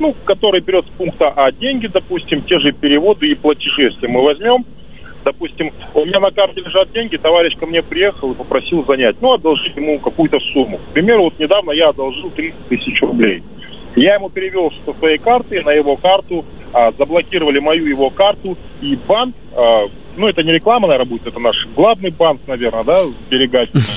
ну, 0.00 0.14
который 0.24 0.60
берет 0.60 0.84
с 0.86 0.88
пункта 0.88 1.28
А 1.28 1.52
деньги, 1.52 1.86
допустим, 1.86 2.42
те 2.42 2.58
же 2.58 2.72
переводы 2.72 3.28
и 3.28 3.34
платежи, 3.34 3.84
если 3.84 4.08
мы 4.08 4.22
возьмем, 4.22 4.64
допустим, 5.24 5.72
у 5.94 6.04
меня 6.04 6.20
на 6.20 6.30
карте 6.30 6.60
лежат 6.60 6.92
деньги, 6.92 7.16
товарищ 7.16 7.56
ко 7.56 7.66
мне 7.66 7.82
приехал 7.82 8.32
и 8.32 8.34
попросил 8.34 8.84
занять, 8.84 9.16
ну, 9.20 9.32
одолжить 9.32 9.76
ему 9.76 9.98
какую-то 9.98 10.38
сумму. 10.40 10.78
К 10.78 10.92
примеру, 10.92 11.24
вот 11.24 11.38
недавно 11.38 11.72
я 11.72 11.88
одолжил 11.88 12.30
30 12.30 12.68
тысяч 12.68 13.00
рублей. 13.02 13.42
Я 13.96 14.14
ему 14.14 14.28
перевел 14.28 14.72
со 14.84 14.92
своей 14.94 15.18
карты 15.18 15.62
на 15.62 15.72
его 15.72 15.96
карту, 15.96 16.44
а, 16.72 16.92
заблокировали 16.92 17.60
мою 17.60 17.86
его 17.86 18.10
карту, 18.10 18.56
и 18.80 18.98
банк, 19.06 19.34
а, 19.56 19.84
ну, 20.16 20.28
это 20.28 20.42
не 20.42 20.52
реклама, 20.52 20.88
наверное, 20.88 21.08
будет, 21.08 21.26
это 21.26 21.38
наш 21.38 21.66
главный 21.74 22.10
банк, 22.10 22.40
наверное, 22.46 22.84
да, 22.84 23.00
сберегательный. 23.26 23.84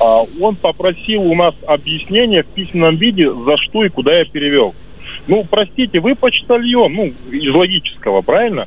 А, 0.00 0.24
он 0.40 0.56
попросил 0.56 1.22
у 1.22 1.36
нас 1.36 1.54
объяснение 1.68 2.42
в 2.42 2.46
письменном 2.46 2.96
виде, 2.96 3.30
за 3.30 3.56
что 3.56 3.84
и 3.84 3.88
куда 3.88 4.18
я 4.18 4.24
перевел. 4.24 4.74
Ну, 5.28 5.46
простите, 5.48 6.00
вы 6.00 6.16
почтальон, 6.16 6.92
ну, 6.92 7.12
из 7.30 7.54
логического, 7.54 8.20
правильно? 8.20 8.66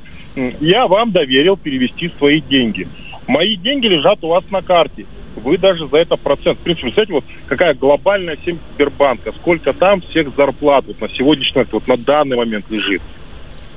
Я 0.59 0.87
вам 0.87 1.11
доверил 1.11 1.57
перевести 1.57 2.11
свои 2.17 2.41
деньги. 2.41 2.87
Мои 3.27 3.55
деньги 3.55 3.87
лежат 3.87 4.19
у 4.21 4.27
вас 4.27 4.43
на 4.51 4.61
карте. 4.61 5.05
Вы 5.35 5.57
даже 5.57 5.87
за 5.87 5.97
это 5.97 6.15
процент. 6.15 6.57
В 6.57 6.61
принципе, 6.61 6.87
представляете, 6.91 7.13
вот 7.13 7.23
какая 7.47 7.73
глобальная 7.73 8.37
сеть 8.43 8.57
Сбербанка, 8.75 9.31
сколько 9.33 9.73
там 9.73 10.01
всех 10.01 10.29
зарплат 10.35 10.85
вот 10.87 10.99
на 11.01 11.09
сегодняшний 11.09 11.53
момент, 11.55 11.73
вот 11.73 11.87
на 11.87 11.97
данный 11.97 12.37
момент 12.37 12.65
лежит. 12.69 13.01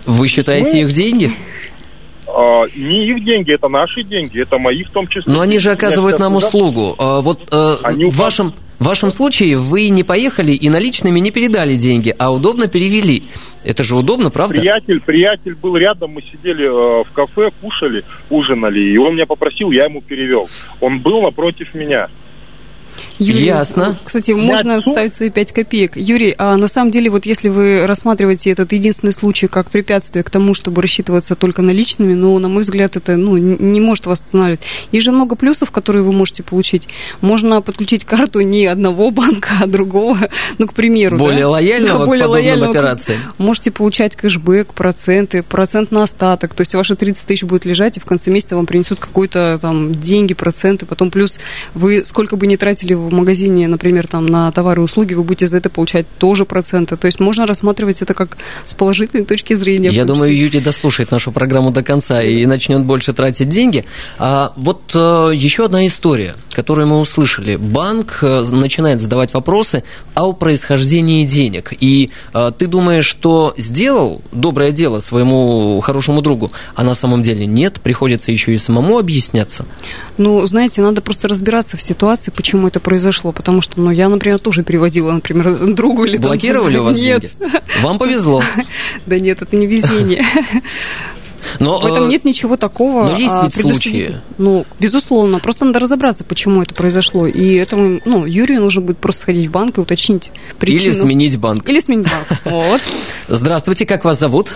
Вы 0.07 0.29
считаете 0.29 0.73
Мы- 0.73 0.81
их 0.83 0.93
деньги? 0.93 1.31
А, 2.35 2.65
не 2.77 3.09
их 3.09 3.25
деньги, 3.25 3.53
это 3.55 3.69
наши 3.69 4.03
деньги, 4.03 4.41
это 4.41 4.59
мои 4.59 4.83
в 4.83 4.91
том 4.91 5.07
числе. 5.07 5.33
Но 5.33 5.41
они 5.41 5.59
же 5.59 5.71
оказывают 5.71 6.19
нам 6.19 6.37
услугу. 6.37 6.95
А, 6.99 7.21
Вот 7.21 7.41
э, 7.51 7.77
Они 7.83 8.07
в 8.07 8.17
вашем, 8.17 8.55
в 8.79 8.85
вашем 8.85 9.11
случае 9.11 9.59
вы 9.59 9.89
не 9.89 10.05
поехали 10.05 10.53
и 10.53 10.69
наличными 10.69 11.21
не 11.21 11.31
передали 11.31 11.75
деньги, 11.75 12.15
а 12.19 12.33
удобно 12.33 12.67
перевели. 12.67 13.25
Это 13.63 13.83
же 13.83 13.95
удобно, 13.95 14.31
правда? 14.31 14.57
Приятель, 14.57 15.01
приятель 15.01 15.55
был 15.55 15.77
рядом, 15.77 16.13
мы 16.13 16.23
сидели 16.23 16.65
э, 16.65 17.05
в 17.05 17.13
кафе, 17.13 17.51
кушали, 17.61 18.05
ужинали, 18.31 18.81
и 18.81 18.97
он 18.97 19.15
меня 19.15 19.27
попросил, 19.27 19.71
я 19.71 19.85
ему 19.85 20.01
перевел. 20.01 20.49
Он 20.81 20.99
был 20.99 21.23
напротив 21.23 21.75
меня. 21.75 22.09
Юрий, 23.21 23.45
Ясно. 23.45 23.99
Кстати, 24.05 24.31
Я 24.31 24.37
можно 24.37 24.77
тут- 24.77 24.85
вставить 24.85 25.15
свои 25.15 25.31
5 25.31 25.53
копеек. 25.53 25.97
Юрий, 25.97 26.35
а 26.39 26.57
на 26.57 26.69
самом 26.69 26.91
деле, 26.91 27.11
вот 27.11 27.27
если 27.27 27.49
вы 27.51 27.87
рассматриваете 27.87 28.51
этот 28.51 28.73
единственный 28.73 29.13
случай 29.13 29.47
как 29.47 29.71
препятствие 29.71 30.23
к 30.23 30.31
тому, 30.31 30.55
чтобы 30.55 30.81
рассчитываться 30.83 31.35
только 31.35 31.61
наличными, 31.63 32.15
ну, 32.15 32.39
на 32.39 32.49
мой 32.49 32.63
взгляд, 32.63 32.97
это 32.97 33.17
ну, 33.17 33.37
не 33.37 33.81
может 33.81 34.07
вас 34.07 34.21
останавливать. 34.21 34.61
Есть 34.91 35.05
же 35.05 35.13
много 35.13 35.37
плюсов, 35.37 35.71
которые 35.71 36.03
вы 36.03 36.13
можете 36.13 36.43
получить. 36.43 36.89
Можно 37.21 37.61
подключить 37.61 38.05
карту 38.05 38.41
не 38.41 38.65
одного 38.67 39.11
банка, 39.11 39.59
а 39.63 39.67
другого. 39.67 40.29
Ну, 40.59 40.67
к 40.67 40.73
примеру. 40.73 41.19
да? 41.19 41.25
Более 41.25 41.45
лояльного 41.45 41.99
Да, 41.99 42.05
к 42.05 42.09
более 42.09 42.25
подобным 42.25 42.45
лояльного. 42.47 42.71
операциям. 42.73 43.21
Можете 43.39 43.71
получать 43.71 44.17
кэшбэк, 44.17 44.73
проценты, 44.73 45.43
процент 45.43 45.91
на 45.93 46.05
остаток. 46.05 46.55
То 46.55 46.63
есть 46.63 46.75
ваши 46.75 46.97
30 46.97 47.27
тысяч 47.27 47.45
будет 47.45 47.67
лежать, 47.67 47.99
и 47.99 48.01
в 48.01 48.07
конце 48.07 48.31
месяца 48.31 48.57
вам 48.57 48.65
принесут 48.67 48.99
какой-то 48.99 49.59
там 49.61 49.95
деньги, 49.95 50.33
проценты. 50.33 50.87
Потом 50.87 51.11
плюс 51.11 51.39
вы 51.75 52.03
сколько 52.07 52.37
бы 52.37 52.47
ни 52.47 52.57
тратили 52.57 52.95
в 53.11 53.15
магазине, 53.15 53.69
например, 53.69 54.07
там 54.07 54.27
на 54.27 54.51
товары 54.53 54.83
и 54.83 54.85
услуги, 54.85 55.15
вы 55.15 55.23
будете 55.23 55.47
за 55.47 55.59
это 55.59 55.69
получать 55.69 56.07
тоже 56.19 56.45
проценты. 56.45 56.97
То 56.97 57.07
есть 57.07 57.21
можно 57.21 57.47
рассматривать 57.47 58.03
это 58.03 58.15
как 58.15 58.37
с 58.65 58.75
положительной 58.75 59.25
точки 59.25 59.55
зрения. 59.55 59.91
Я 59.91 60.05
думаю, 60.05 60.31
числе. 60.31 60.45
Юрий 60.45 60.61
дослушает 60.61 61.11
нашу 61.11 61.33
программу 61.33 61.71
до 61.71 61.83
конца 61.83 62.23
и 62.23 62.47
начнет 62.47 62.85
больше 62.85 63.13
тратить 63.13 63.49
деньги. 63.49 63.85
А 64.19 64.53
вот 64.57 64.93
э, 64.95 65.33
еще 65.35 65.65
одна 65.65 65.87
история, 65.87 66.35
которую 66.51 66.89
мы 66.89 67.01
услышали. 67.01 67.57
Банк 67.57 68.19
э, 68.23 68.43
начинает 68.51 69.01
задавать 69.01 69.35
вопросы 69.35 69.83
о 70.15 70.33
происхождении 70.33 71.25
денег. 71.25 71.73
И 71.81 72.11
э, 72.35 72.53
ты 72.57 72.67
думаешь, 72.67 73.07
что 73.07 73.55
сделал 73.57 74.23
доброе 74.33 74.73
дело 74.73 75.01
своему 75.01 75.81
хорошему 75.81 76.23
другу, 76.23 76.53
а 76.75 76.85
на 76.85 76.95
самом 76.95 77.23
деле 77.23 77.47
нет, 77.47 77.81
приходится 77.81 78.33
еще 78.33 78.55
и 78.55 78.59
самому 78.59 78.99
объясняться. 78.99 79.67
Ну, 80.19 80.45
знаете, 80.47 80.83
надо 80.83 81.01
просто 81.01 81.29
разбираться 81.29 81.77
в 81.77 81.83
ситуации, 81.83 82.31
почему 82.31 82.69
это 82.69 82.81
произошло. 83.01 83.33
Потому 83.33 83.63
что, 83.63 83.81
ну, 83.81 83.91
я, 83.91 84.09
например, 84.09 84.39
тоже 84.39 84.63
переводила, 84.63 85.13
например, 85.13 85.57
другу 85.75 86.05
или 86.05 86.17
там- 86.17 86.27
Блокировали 86.27 86.77
у 86.77 86.85
вас 86.85 86.99
Нет. 87.01 87.23
деньги? 87.23 87.33
Вам 87.83 87.99
повезло. 87.99 88.43
Да 89.07 89.19
нет, 89.19 89.41
это 89.43 89.57
не 89.57 89.67
везение. 89.67 90.25
Но, 91.59 91.81
В 91.81 91.87
этом 91.87 92.05
э, 92.05 92.09
нет 92.09 92.25
ничего 92.27 92.57
такого. 92.59 93.09
но 93.09 93.17
есть 93.17 93.33
а, 93.33 93.43
ведь 93.45 93.55
предусмотри- 93.55 93.73
случаи. 93.73 94.21
Ну, 94.37 94.67
безусловно. 94.79 95.39
Просто 95.39 95.65
надо 95.65 95.79
разобраться, 95.81 96.23
почему 96.23 96.61
это 96.63 96.75
произошло. 96.75 97.27
И 97.27 97.55
этому, 97.55 98.01
ну, 98.05 98.27
Юрию 98.27 98.61
нужно 98.61 98.83
будет 98.83 98.99
просто 98.99 99.23
сходить 99.23 99.47
в 99.47 99.51
банк 99.51 99.79
и 99.79 99.81
уточнить 99.81 100.31
причину. 100.59 100.91
Или 100.91 100.93
сменить 100.93 101.39
банк. 101.39 101.67
Или 101.69 101.81
сменить 101.81 102.09
банк. 102.11 102.27
Вот. 102.45 102.81
Здравствуйте, 103.29 103.87
как 103.87 104.05
вас 104.05 104.19
зовут? 104.21 104.53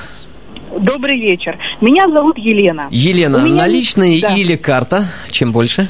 Добрый 0.78 1.16
вечер. 1.18 1.56
Меня 1.80 2.06
зовут 2.12 2.36
Елена. 2.36 2.88
Елена, 2.90 3.38
меня- 3.38 3.54
наличные 3.62 4.20
да. 4.20 4.34
или 4.36 4.56
карта? 4.56 5.06
Чем 5.30 5.52
больше? 5.52 5.88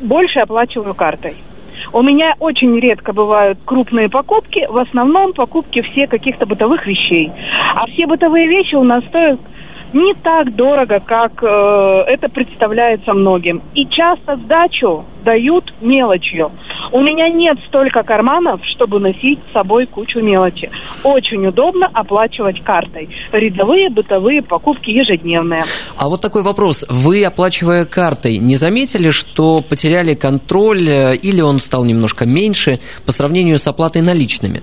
Больше 0.00 0.38
оплачиваю 0.40 0.94
картой. 0.94 1.34
У 1.92 2.02
меня 2.02 2.34
очень 2.38 2.78
редко 2.78 3.12
бывают 3.12 3.58
крупные 3.64 4.08
покупки, 4.08 4.66
в 4.68 4.76
основном 4.78 5.32
покупки 5.32 5.82
все 5.82 6.06
каких-то 6.06 6.46
бытовых 6.46 6.86
вещей. 6.86 7.30
А 7.74 7.86
все 7.86 8.06
бытовые 8.06 8.48
вещи 8.48 8.74
у 8.74 8.84
нас 8.84 9.04
стоят 9.04 9.40
не 9.96 10.14
так 10.14 10.54
дорого, 10.54 11.00
как 11.00 11.42
э, 11.42 11.46
это 12.06 12.28
представляется 12.28 13.14
многим. 13.14 13.62
И 13.74 13.86
часто 13.86 14.36
сдачу 14.36 15.04
дают 15.24 15.72
мелочью. 15.80 16.52
У 16.92 17.00
меня 17.00 17.28
нет 17.28 17.58
столько 17.66 18.02
карманов, 18.02 18.60
чтобы 18.62 19.00
носить 19.00 19.38
с 19.48 19.52
собой 19.52 19.86
кучу 19.86 20.20
мелочи. 20.20 20.70
Очень 21.02 21.46
удобно 21.46 21.88
оплачивать 21.92 22.62
картой. 22.62 23.08
Рядовые 23.32 23.90
бытовые 23.90 24.42
покупки 24.42 24.90
ежедневные. 24.90 25.64
А 25.98 26.08
вот 26.08 26.20
такой 26.20 26.42
вопрос. 26.42 26.84
Вы, 26.88 27.24
оплачивая 27.24 27.86
картой, 27.86 28.38
не 28.38 28.56
заметили, 28.56 29.10
что 29.10 29.62
потеряли 29.62 30.14
контроль 30.14 30.88
э, 30.88 31.16
или 31.16 31.40
он 31.40 31.58
стал 31.58 31.84
немножко 31.84 32.26
меньше 32.26 32.80
по 33.06 33.12
сравнению 33.12 33.58
с 33.58 33.66
оплатой 33.66 34.02
наличными? 34.02 34.62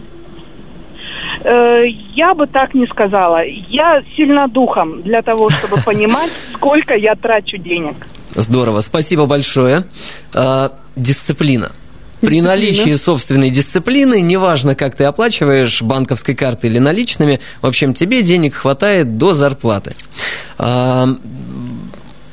Э, 1.43 1.83
Я 2.15 2.33
бы 2.33 2.47
так 2.47 2.73
не 2.73 2.85
сказала. 2.87 3.43
Я 3.45 4.01
сильно 4.15 4.47
духом 4.47 5.01
для 5.01 5.21
того, 5.21 5.49
чтобы 5.49 5.77
понимать, 5.85 6.31
сколько 6.53 6.93
я 6.95 7.15
трачу 7.15 7.57
денег. 7.57 7.95
Здорово, 8.35 8.81
спасибо 8.81 9.25
большое. 9.25 9.85
А, 10.33 10.71
Дисциплина. 10.95 11.71
При 12.21 12.41
наличии 12.41 12.93
собственной 12.93 13.49
дисциплины, 13.49 14.21
неважно, 14.21 14.75
как 14.75 14.95
ты 14.95 15.03
оплачиваешь, 15.03 15.81
банковской 15.81 16.35
картой 16.35 16.69
или 16.69 16.79
наличными, 16.79 17.41
в 17.61 17.65
общем, 17.65 17.93
тебе 17.93 18.23
денег 18.23 18.55
хватает 18.55 19.17
до 19.17 19.33
зарплаты. 19.33 19.93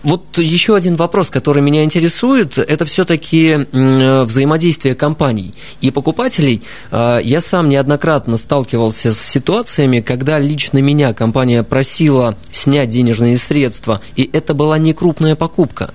Вот 0.03 0.39
еще 0.39 0.75
один 0.77 0.97
вопрос, 0.97 1.29
который 1.31 1.63
меня 1.63 1.85
интересует, 1.85 2.57
это 2.59 2.85
все-таки 2.85 3.67
взаимодействие 3.73 4.95
компаний 4.95 5.53
и 5.81 5.91
покупателей. 5.91 6.63
А, 6.91 7.19
Я 7.19 7.41
сам 7.41 7.69
неоднократно 7.69 8.37
сталкивался 8.37 9.13
с 9.13 9.21
ситуациями, 9.21 10.01
когда 10.01 10.39
лично 10.39 10.79
меня 10.79 11.13
компания 11.13 11.63
просила 11.63 12.37
снять 12.51 12.89
денежные 12.89 13.37
средства, 13.39 14.01
и 14.17 14.29
это 14.33 14.55
была 14.55 14.79
не 14.79 14.93
крупная 14.95 15.37
покупка. 15.37 15.93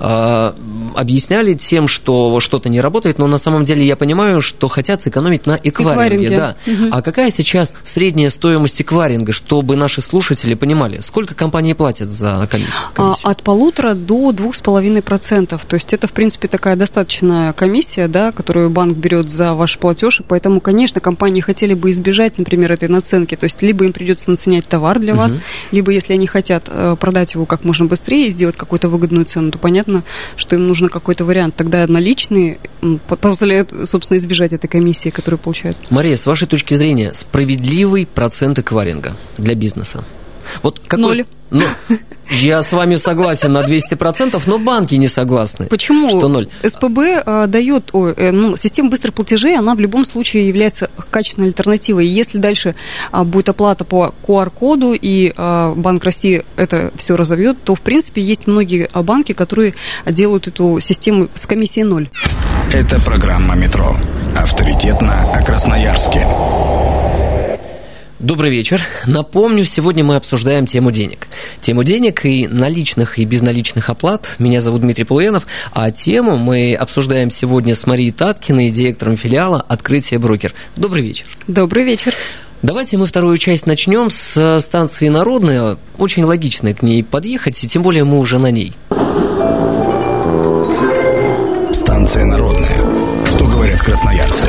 А, 0.00 0.56
Объясняли 0.94 1.54
тем, 1.54 1.88
что 1.88 2.38
что-то 2.40 2.68
не 2.68 2.80
работает, 2.80 3.18
но 3.18 3.26
на 3.26 3.38
самом 3.38 3.64
деле 3.64 3.86
я 3.86 3.96
понимаю, 3.96 4.40
что 4.42 4.68
хотят 4.68 5.00
сэкономить 5.02 5.46
на 5.46 5.58
эквайринге. 5.62 6.26
Эквайринге. 6.26 6.36
Да. 6.36 6.56
А 6.90 7.02
какая 7.02 7.30
сейчас 7.30 7.74
средняя 7.84 8.30
стоимость 8.30 8.80
эквайринга, 8.82 9.32
чтобы 9.32 9.76
наши 9.76 10.00
слушатели 10.00 10.54
понимали, 10.54 11.00
сколько 11.00 11.34
компании 11.34 11.72
платят 11.72 12.10
за 12.10 12.42
А, 12.42 12.46
комиссию? 12.46 12.74
От 13.22 13.41
полутора 13.42 13.94
до 13.94 14.32
двух 14.32 14.54
с 14.54 14.60
половиной 14.60 15.02
процентов. 15.02 15.64
То 15.64 15.74
есть 15.74 15.92
это, 15.92 16.06
в 16.06 16.12
принципе, 16.12 16.48
такая 16.48 16.76
достаточная 16.76 17.52
комиссия, 17.52 18.08
да, 18.08 18.32
которую 18.32 18.70
банк 18.70 18.96
берет 18.96 19.30
за 19.30 19.54
ваш 19.54 19.78
платеж. 19.78 20.20
И 20.20 20.22
поэтому, 20.22 20.60
конечно, 20.60 21.00
компании 21.00 21.40
хотели 21.40 21.74
бы 21.74 21.90
избежать, 21.90 22.38
например, 22.38 22.72
этой 22.72 22.88
наценки. 22.88 23.36
То 23.36 23.44
есть 23.44 23.62
либо 23.62 23.84
им 23.84 23.92
придется 23.92 24.30
наценять 24.30 24.66
товар 24.66 24.98
для 24.98 25.14
вас, 25.14 25.38
либо 25.70 25.90
если 25.90 26.12
они 26.14 26.26
хотят 26.26 26.64
э, 26.68 26.96
продать 26.98 27.34
его 27.34 27.46
как 27.46 27.64
можно 27.64 27.86
быстрее 27.86 28.28
и 28.28 28.30
сделать 28.30 28.56
какую-то 28.56 28.88
выгодную 28.88 29.24
цену, 29.24 29.50
то 29.50 29.58
понятно, 29.58 30.04
что 30.36 30.56
им 30.56 30.66
нужен 30.66 30.88
какой-то 30.88 31.24
вариант. 31.24 31.54
Тогда 31.56 31.86
наличные 31.86 32.58
позволяют, 33.08 33.72
собственно, 33.84 34.18
избежать 34.18 34.52
этой 34.52 34.68
комиссии, 34.68 35.10
которую 35.10 35.38
получают. 35.38 35.76
Мария, 35.90 36.16
с 36.16 36.26
вашей 36.26 36.48
точки 36.48 36.74
зрения, 36.74 37.12
справедливый 37.14 38.06
процент 38.06 38.58
эквайринга 38.58 39.16
для 39.38 39.54
бизнеса? 39.54 40.04
Вот 40.62 40.80
какой... 40.86 41.16
Ноль. 41.16 41.26
Ну, 41.50 41.64
я 42.30 42.62
с 42.62 42.72
вами 42.72 42.96
согласен 42.96 43.52
на 43.52 43.62
200%, 43.62 44.42
но 44.46 44.58
банки 44.58 44.94
не 44.94 45.06
согласны. 45.06 45.66
Почему? 45.66 46.08
Что 46.08 46.28
ноль? 46.28 46.48
СПБ 46.62 46.98
э, 46.98 47.46
дает, 47.46 47.90
ой, 47.92 48.14
э, 48.16 48.30
ну, 48.30 48.56
система 48.56 48.88
быстрых 48.88 49.14
платежей, 49.14 49.58
она 49.58 49.74
в 49.74 49.80
любом 49.80 50.06
случае 50.06 50.48
является 50.48 50.90
качественной 51.10 51.48
альтернативой. 51.48 52.06
И 52.06 52.08
если 52.08 52.38
дальше 52.38 52.74
а, 53.10 53.24
будет 53.24 53.50
оплата 53.50 53.84
по 53.84 54.14
QR-коду, 54.26 54.94
и 54.94 55.34
а, 55.36 55.74
Банк 55.74 56.04
России 56.04 56.42
это 56.56 56.90
все 56.96 57.16
разовьет, 57.16 57.58
то, 57.62 57.74
в 57.74 57.82
принципе, 57.82 58.22
есть 58.22 58.46
многие 58.46 58.88
банки, 58.94 59.32
которые 59.32 59.74
делают 60.06 60.48
эту 60.48 60.80
систему 60.80 61.28
с 61.34 61.44
комиссией 61.44 61.84
ноль. 61.84 62.08
Это 62.72 62.98
программа 62.98 63.54
«Метро». 63.54 63.94
Авторитетно 64.34 65.30
о 65.34 65.42
Красноярске. 65.42 66.26
Добрый 68.22 68.52
вечер. 68.52 68.80
Напомню, 69.04 69.64
сегодня 69.64 70.04
мы 70.04 70.14
обсуждаем 70.14 70.64
тему 70.64 70.92
денег. 70.92 71.26
Тему 71.60 71.82
денег 71.82 72.24
и 72.24 72.46
наличных, 72.46 73.18
и 73.18 73.24
безналичных 73.24 73.90
оплат. 73.90 74.36
Меня 74.38 74.60
зовут 74.60 74.82
Дмитрий 74.82 75.02
Полуянов, 75.02 75.44
а 75.72 75.90
тему 75.90 76.36
мы 76.36 76.72
обсуждаем 76.72 77.30
сегодня 77.30 77.74
с 77.74 77.84
Марией 77.84 78.12
Таткиной, 78.12 78.70
директором 78.70 79.16
филиала 79.16 79.60
«Открытие 79.60 80.20
брокер». 80.20 80.54
Добрый 80.76 81.02
вечер. 81.02 81.26
Добрый 81.48 81.82
вечер. 81.82 82.14
Давайте 82.62 82.96
мы 82.96 83.06
вторую 83.06 83.36
часть 83.38 83.66
начнем 83.66 84.08
с 84.08 84.60
станции 84.60 85.08
Народная. 85.08 85.76
Очень 85.98 86.22
логично 86.22 86.72
к 86.74 86.82
ней 86.82 87.02
подъехать, 87.02 87.64
и 87.64 87.66
тем 87.66 87.82
более 87.82 88.04
мы 88.04 88.20
уже 88.20 88.38
на 88.38 88.52
ней. 88.52 88.72
Станция 91.72 92.24
«Народная». 92.26 92.78
Что 93.26 93.46
говорят 93.46 93.82
красноярцы? 93.82 94.46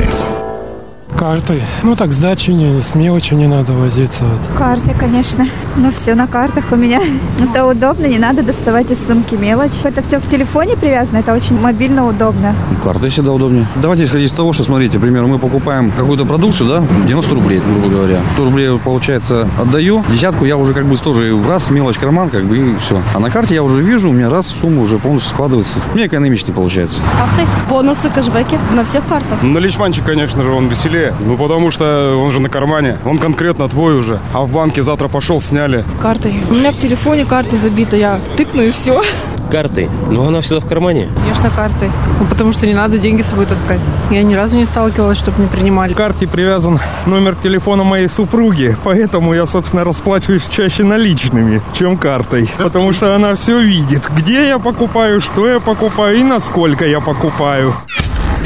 Картой. 1.16 1.62
Ну 1.82 1.94
так 1.94 2.12
сдачи 2.12 2.50
не, 2.50 2.80
с 2.80 2.94
мелочью 2.94 3.38
не 3.38 3.46
надо 3.46 3.72
возиться. 3.72 4.24
Вот. 4.24 4.58
Карты, 4.58 4.94
конечно. 4.98 5.46
Ну 5.76 5.92
все 5.92 6.14
на 6.14 6.26
картах 6.26 6.64
у 6.72 6.76
меня. 6.76 7.00
Это 7.40 7.64
удобно, 7.66 8.06
не 8.06 8.18
надо 8.18 8.42
доставать 8.42 8.90
из 8.90 9.06
сумки 9.06 9.34
мелочь. 9.34 9.72
Это 9.84 10.02
все 10.02 10.18
в 10.18 10.28
телефоне 10.28 10.76
привязано, 10.76 11.18
это 11.18 11.32
очень 11.32 11.58
мобильно 11.60 12.06
удобно. 12.06 12.54
Карты 12.82 13.08
всегда 13.08 13.32
удобнее. 13.32 13.66
Давайте 13.76 14.04
исходить 14.04 14.30
из 14.30 14.32
того, 14.32 14.52
что, 14.52 14.64
смотрите, 14.64 14.98
например, 14.98 15.24
мы 15.26 15.38
покупаем 15.38 15.92
какую-то 15.92 16.24
продукцию, 16.24 16.68
да, 16.68 16.82
90 17.06 17.34
рублей, 17.34 17.60
грубо 17.60 17.88
говоря. 17.88 18.20
100 18.34 18.44
рублей, 18.44 18.78
получается, 18.78 19.48
отдаю, 19.58 20.04
десятку 20.10 20.44
я 20.44 20.56
уже 20.56 20.74
как 20.74 20.86
бы 20.86 20.96
тоже 20.96 21.36
раз, 21.46 21.70
мелочь, 21.70 21.98
карман, 21.98 22.30
как 22.30 22.44
бы, 22.44 22.58
и 22.58 22.76
все. 22.76 23.00
А 23.14 23.20
на 23.20 23.30
карте 23.30 23.54
я 23.54 23.62
уже 23.62 23.80
вижу, 23.82 24.10
у 24.10 24.12
меня 24.12 24.30
раз, 24.30 24.46
сумма 24.46 24.82
уже 24.82 24.98
полностью 24.98 25.30
складывается. 25.30 25.78
Мне 25.94 26.06
экономичнее 26.06 26.54
получается. 26.54 27.02
Карты, 27.18 27.48
бонусы, 27.68 28.10
кэшбэки 28.10 28.58
на 28.74 28.84
всех 28.84 29.06
картах. 29.06 29.42
Наличманчик, 29.42 30.04
конечно 30.04 30.42
же, 30.42 30.50
он 30.50 30.68
веселее. 30.68 31.03
Ну, 31.20 31.36
потому 31.36 31.70
что 31.70 32.16
он 32.16 32.30
же 32.30 32.40
на 32.40 32.48
кармане. 32.48 32.98
Он 33.04 33.18
конкретно 33.18 33.68
твой 33.68 33.98
уже. 33.98 34.18
А 34.32 34.44
в 34.44 34.50
банке 34.50 34.82
завтра 34.82 35.08
пошел, 35.08 35.40
сняли. 35.40 35.84
Картой. 36.00 36.34
У 36.50 36.54
меня 36.54 36.72
в 36.72 36.76
телефоне 36.76 37.24
карты 37.24 37.56
забита. 37.56 37.96
Я 37.96 38.20
тыкну 38.36 38.62
и 38.62 38.70
все. 38.70 39.02
Картой. 39.50 39.88
Ну, 40.10 40.26
она 40.26 40.40
всегда 40.40 40.60
в 40.60 40.68
кармане. 40.68 41.08
Конечно, 41.20 41.50
картой. 41.50 41.90
Ну, 42.18 42.26
потому 42.26 42.52
что 42.52 42.66
не 42.66 42.74
надо 42.74 42.98
деньги 42.98 43.22
с 43.22 43.26
собой 43.26 43.46
таскать. 43.46 43.80
Я 44.10 44.22
ни 44.22 44.34
разу 44.34 44.56
не 44.56 44.64
сталкивалась, 44.64 45.18
чтобы 45.18 45.42
не 45.42 45.48
принимали. 45.48 45.92
К 45.92 45.96
карте 45.96 46.26
привязан 46.26 46.80
номер 47.06 47.36
телефона 47.36 47.84
моей 47.84 48.08
супруги, 48.08 48.76
поэтому 48.84 49.34
я, 49.34 49.46
собственно, 49.46 49.84
расплачиваюсь 49.84 50.48
чаще 50.48 50.82
наличными, 50.82 51.60
чем 51.72 51.96
картой. 51.98 52.50
Потому 52.58 52.92
что 52.92 53.14
она 53.14 53.34
все 53.34 53.60
видит, 53.60 54.10
где 54.16 54.48
я 54.48 54.58
покупаю, 54.58 55.20
что 55.20 55.48
я 55.48 55.60
покупаю 55.60 56.16
и 56.18 56.22
насколько 56.22 56.86
я 56.86 57.00
покупаю. 57.00 57.74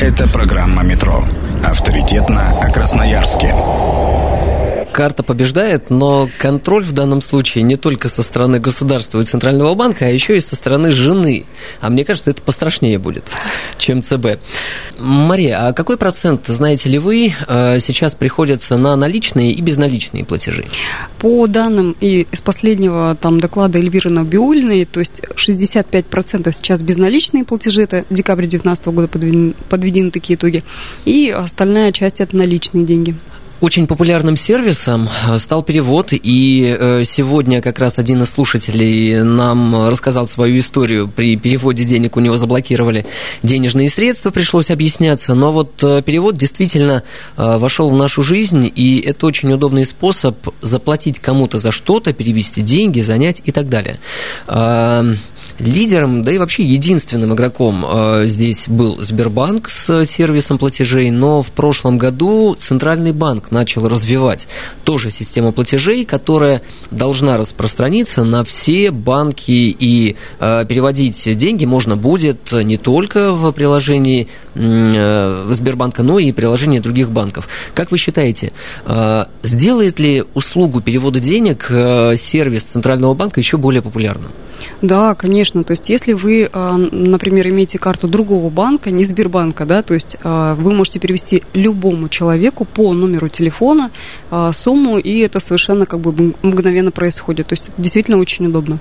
Это 0.00 0.28
программа 0.28 0.82
«Метро». 0.82 1.24
Авторитетно 1.64 2.58
о 2.60 2.70
Красноярске. 2.70 3.54
Карта 4.98 5.22
побеждает, 5.22 5.90
но 5.90 6.28
контроль 6.38 6.82
в 6.82 6.90
данном 6.90 7.20
случае 7.20 7.62
не 7.62 7.76
только 7.76 8.08
со 8.08 8.24
стороны 8.24 8.58
государства 8.58 9.20
и 9.20 9.22
Центрального 9.22 9.76
банка, 9.76 10.06
а 10.06 10.08
еще 10.08 10.36
и 10.36 10.40
со 10.40 10.56
стороны 10.56 10.90
жены. 10.90 11.44
А 11.80 11.88
мне 11.88 12.04
кажется, 12.04 12.32
это 12.32 12.42
пострашнее 12.42 12.98
будет, 12.98 13.22
чем 13.78 14.02
ЦБ. 14.02 14.40
Мария, 14.98 15.68
а 15.68 15.72
какой 15.72 15.98
процент, 15.98 16.48
знаете 16.48 16.88
ли 16.88 16.98
вы, 16.98 17.32
э, 17.46 17.78
сейчас 17.78 18.16
приходится 18.16 18.76
на 18.76 18.96
наличные 18.96 19.52
и 19.52 19.62
безналичные 19.62 20.24
платежи? 20.24 20.66
По 21.20 21.46
данным 21.46 21.94
и 22.00 22.26
из 22.32 22.40
последнего 22.40 23.16
там 23.20 23.38
доклада 23.38 23.78
Эльвиры 23.78 24.10
Набиулиной, 24.10 24.84
то 24.84 24.98
есть 24.98 25.22
65% 25.36 26.52
сейчас 26.52 26.82
безналичные 26.82 27.44
платежи, 27.44 27.82
это 27.82 28.04
декабрь 28.10 28.48
2019 28.48 28.86
года 28.86 29.06
подведены, 29.06 29.54
подведены 29.68 30.10
такие 30.10 30.36
итоги, 30.36 30.64
и 31.04 31.30
остальная 31.30 31.92
часть 31.92 32.18
это 32.18 32.34
наличные 32.36 32.84
деньги. 32.84 33.14
Очень 33.60 33.88
популярным 33.88 34.36
сервисом 34.36 35.08
э, 35.08 35.36
стал 35.38 35.64
перевод, 35.64 36.10
и 36.12 36.76
э, 36.78 37.02
сегодня 37.02 37.60
как 37.60 37.80
раз 37.80 37.98
один 37.98 38.22
из 38.22 38.30
слушателей 38.30 39.24
нам 39.24 39.88
рассказал 39.88 40.28
свою 40.28 40.60
историю. 40.60 41.08
При 41.08 41.36
переводе 41.36 41.82
денег 41.82 42.16
у 42.16 42.20
него 42.20 42.36
заблокировали 42.36 43.04
денежные 43.42 43.88
средства, 43.88 44.30
пришлось 44.30 44.70
объясняться, 44.70 45.34
но 45.34 45.50
вот 45.50 45.82
э, 45.82 46.02
перевод 46.02 46.36
действительно 46.36 47.02
вошел 47.36 47.90
в 47.90 47.96
нашу 47.96 48.22
жизнь, 48.22 48.70
и 48.72 49.00
это 49.00 49.26
очень 49.26 49.52
удобный 49.52 49.84
способ 49.84 50.36
заплатить 50.62 51.18
кому-то 51.18 51.58
за 51.58 51.72
что-то, 51.72 52.12
перевести 52.12 52.62
деньги, 52.62 53.00
занять 53.00 53.42
и 53.44 53.50
так 53.50 53.68
далее. 53.68 53.98
Лидером, 55.58 56.22
да 56.22 56.32
и 56.32 56.38
вообще 56.38 56.64
единственным 56.64 57.34
игроком 57.34 57.84
э, 57.84 58.26
здесь 58.26 58.68
был 58.68 59.02
Сбербанк 59.02 59.68
с 59.68 60.04
сервисом 60.04 60.56
платежей, 60.56 61.10
но 61.10 61.42
в 61.42 61.48
прошлом 61.48 61.98
году 61.98 62.54
Центральный 62.54 63.10
банк 63.10 63.50
начал 63.50 63.88
развивать 63.88 64.46
тоже 64.84 65.10
систему 65.10 65.50
платежей, 65.50 66.04
которая 66.04 66.62
должна 66.92 67.36
распространиться 67.36 68.22
на 68.22 68.44
все 68.44 68.92
банки 68.92 69.50
и 69.50 70.14
э, 70.38 70.64
переводить 70.68 71.36
деньги 71.36 71.64
можно 71.64 71.96
будет 71.96 72.52
не 72.52 72.76
только 72.76 73.32
в 73.32 73.50
приложении 73.50 74.28
э, 74.54 75.48
Сбербанка, 75.50 76.04
но 76.04 76.20
и 76.20 76.30
приложении 76.30 76.78
других 76.78 77.11
банков. 77.11 77.48
Как 77.74 77.90
вы 77.90 77.98
считаете, 77.98 78.52
сделает 79.42 79.98
ли 79.98 80.24
услугу 80.35 80.80
перевода 80.80 81.18
денег 81.18 81.66
сервис 81.68 82.62
Центрального 82.64 83.14
банка 83.14 83.40
еще 83.40 83.56
более 83.56 83.83
популярным? 83.83 84.30
Да, 84.83 85.14
конечно. 85.14 85.64
То 85.64 85.73
есть, 85.73 85.88
если 85.88 86.12
вы, 86.12 86.49
а, 86.53 86.77
например, 86.77 87.49
имеете 87.49 87.79
карту 87.79 88.09
другого 88.09 88.51
банка, 88.51 88.90
не 88.90 89.05
Сбербанка, 89.05 89.64
да, 89.64 89.83
то 89.83 89.94
есть 89.94 90.16
а, 90.23 90.55
вы 90.55 90.73
можете 90.73 90.99
перевести 90.99 91.42
любому 91.53 92.09
человеку 92.09 92.64
по 92.64 92.92
номеру 92.92 93.29
телефона 93.29 93.90
а, 94.31 94.53
сумму, 94.53 94.99
и 94.99 95.18
это 95.21 95.40
совершенно 95.40 95.87
как 95.87 96.01
бы 96.01 96.35
мгновенно 96.42 96.90
происходит. 96.90 97.49
То 97.49 97.55
есть, 97.55 97.71
действительно 97.77 98.18
очень 98.18 98.47
удобно. 98.47 98.79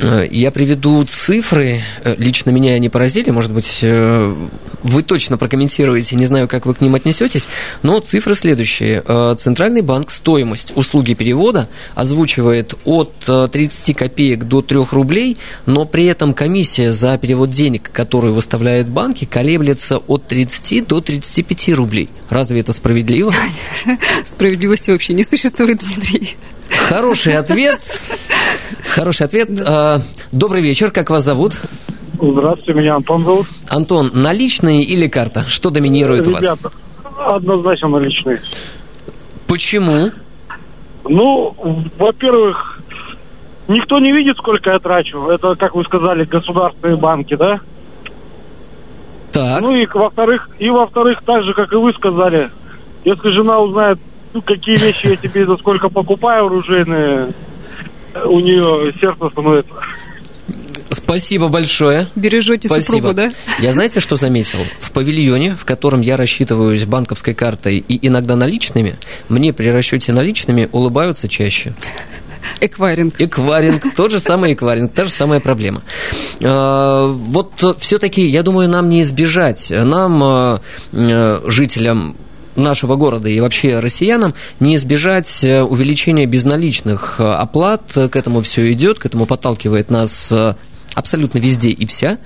Э, 0.00 0.26
я 0.30 0.50
приведу 0.50 1.04
цифры. 1.04 1.82
Э, 2.04 2.14
лично 2.18 2.50
меня 2.50 2.72
они 2.72 2.88
поразили. 2.88 3.30
Может 3.30 3.52
быть, 3.52 3.78
э, 3.82 4.34
вы 4.82 5.02
точно 5.02 5.38
прокомментируете. 5.38 6.16
Не 6.16 6.26
знаю, 6.26 6.48
как 6.48 6.66
вы 6.66 6.74
к 6.74 6.80
ним 6.80 6.94
отнесетесь. 6.94 7.46
Но 7.82 8.00
цифры 8.00 8.34
следующие. 8.34 9.02
Центральный 9.38 9.82
банк 9.82 10.10
стоимость 10.10 10.72
услуги 10.74 11.14
перевода 11.14 11.68
озвучивает 11.94 12.74
от 12.84 13.12
30 13.52 13.96
копеек 13.96 14.44
до 14.44 14.62
3 14.62 14.86
рублей, 14.90 15.36
но 15.66 15.84
при 15.84 16.06
этом 16.06 16.34
комиссия 16.34 16.92
за 16.92 17.16
перевод 17.18 17.50
денег, 17.50 17.90
которую 17.92 18.34
выставляют 18.34 18.88
банки, 18.88 19.24
колеблется 19.24 19.98
от 19.98 20.26
30 20.26 20.86
до 20.86 21.00
35 21.00 21.74
рублей. 21.74 22.10
Разве 22.28 22.60
это 22.60 22.72
справедливо? 22.72 23.34
Справедливости 24.24 24.90
вообще 24.90 25.12
не 25.12 25.24
существует, 25.24 25.78
Дмитрий. 25.78 26.36
Хороший 26.88 27.36
ответ. 27.36 27.80
Хороший 28.94 29.26
ответ. 29.26 29.48
А, 29.66 30.00
добрый 30.32 30.62
вечер, 30.62 30.90
как 30.90 31.10
вас 31.10 31.24
зовут? 31.24 31.52
Здравствуйте, 32.20 32.74
меня 32.74 32.96
Антон 32.96 33.24
зовут. 33.24 33.46
Антон, 33.68 34.10
наличные 34.14 34.84
или 34.84 35.08
карта? 35.08 35.44
Что 35.48 35.70
доминирует 35.70 36.26
Ребята, 36.26 36.56
у 36.62 36.64
вас? 36.64 37.32
Однозначно 37.32 37.88
наличные. 37.88 38.42
Почему? 39.46 40.10
Ну, 41.04 41.54
во-первых, 41.98 42.80
никто 43.66 43.98
не 43.98 44.12
видит, 44.12 44.36
сколько 44.36 44.70
я 44.70 44.78
трачу. 44.78 45.26
Это, 45.28 45.54
как 45.56 45.74
вы 45.74 45.82
сказали, 45.84 46.24
государственные 46.24 46.96
банки, 46.96 47.34
да? 47.34 47.60
Так. 49.32 49.62
Ну 49.62 49.74
и 49.74 49.86
во-вторых, 49.86 50.48
и 50.58 50.68
во-вторых, 50.70 51.22
так 51.24 51.42
же, 51.42 51.54
как 51.54 51.72
и 51.72 51.76
вы 51.76 51.92
сказали, 51.94 52.50
если 53.04 53.30
жена 53.30 53.58
узнает, 53.60 53.98
ну, 54.32 54.42
какие 54.42 54.76
вещи 54.76 55.06
я 55.06 55.16
тебе 55.16 55.46
за 55.46 55.56
сколько 55.56 55.88
покупаю 55.88 56.46
оружейные, 56.46 57.32
у 58.24 58.40
нее 58.40 58.92
сердце 59.00 59.28
становится. 59.30 59.74
Спасибо 60.90 61.48
большое. 61.48 62.06
Бережете 62.14 62.68
Спасибо. 62.68 62.96
супругу, 62.96 63.14
да? 63.14 63.32
Я 63.58 63.72
знаете, 63.72 64.00
что 64.00 64.16
заметил? 64.16 64.58
В 64.80 64.92
павильоне, 64.92 65.56
в 65.56 65.64
котором 65.64 66.00
я 66.02 66.16
рассчитываюсь 66.16 66.84
банковской 66.84 67.34
картой 67.34 67.78
и 67.78 68.06
иногда 68.06 68.36
наличными, 68.36 68.96
мне 69.28 69.52
при 69.52 69.68
расчете 69.68 70.12
наличными 70.12 70.68
улыбаются 70.70 71.28
чаще. 71.28 71.74
Эквайринг. 72.60 73.14
Эквайринг, 73.18 73.94
тот 73.96 74.10
же 74.10 74.18
самый 74.18 74.52
эквайринг, 74.52 74.92
та 74.92 75.04
же 75.04 75.10
самая 75.10 75.40
проблема. 75.40 75.82
А, 76.42 77.08
вот 77.08 77.52
все-таки, 77.78 78.26
я 78.26 78.42
думаю, 78.42 78.68
нам 78.68 78.88
не 78.88 79.00
избежать, 79.02 79.70
нам, 79.70 80.22
а, 80.22 80.60
а, 80.92 81.42
жителям 81.46 82.16
нашего 82.56 82.96
города 82.96 83.28
и 83.28 83.40
вообще 83.40 83.80
россиянам 83.80 84.34
не 84.60 84.76
избежать 84.76 85.42
э, 85.42 85.62
увеличения 85.62 86.26
безналичных 86.26 87.16
э, 87.18 87.24
оплат. 87.24 87.82
К 87.92 88.16
этому 88.16 88.42
все 88.42 88.70
идет, 88.72 88.98
к 88.98 89.06
этому 89.06 89.26
подталкивает 89.26 89.90
нас 89.90 90.30
э, 90.30 90.54
абсолютно 90.94 91.38
везде 91.38 91.70
и 91.70 91.86
вся. 91.86 92.18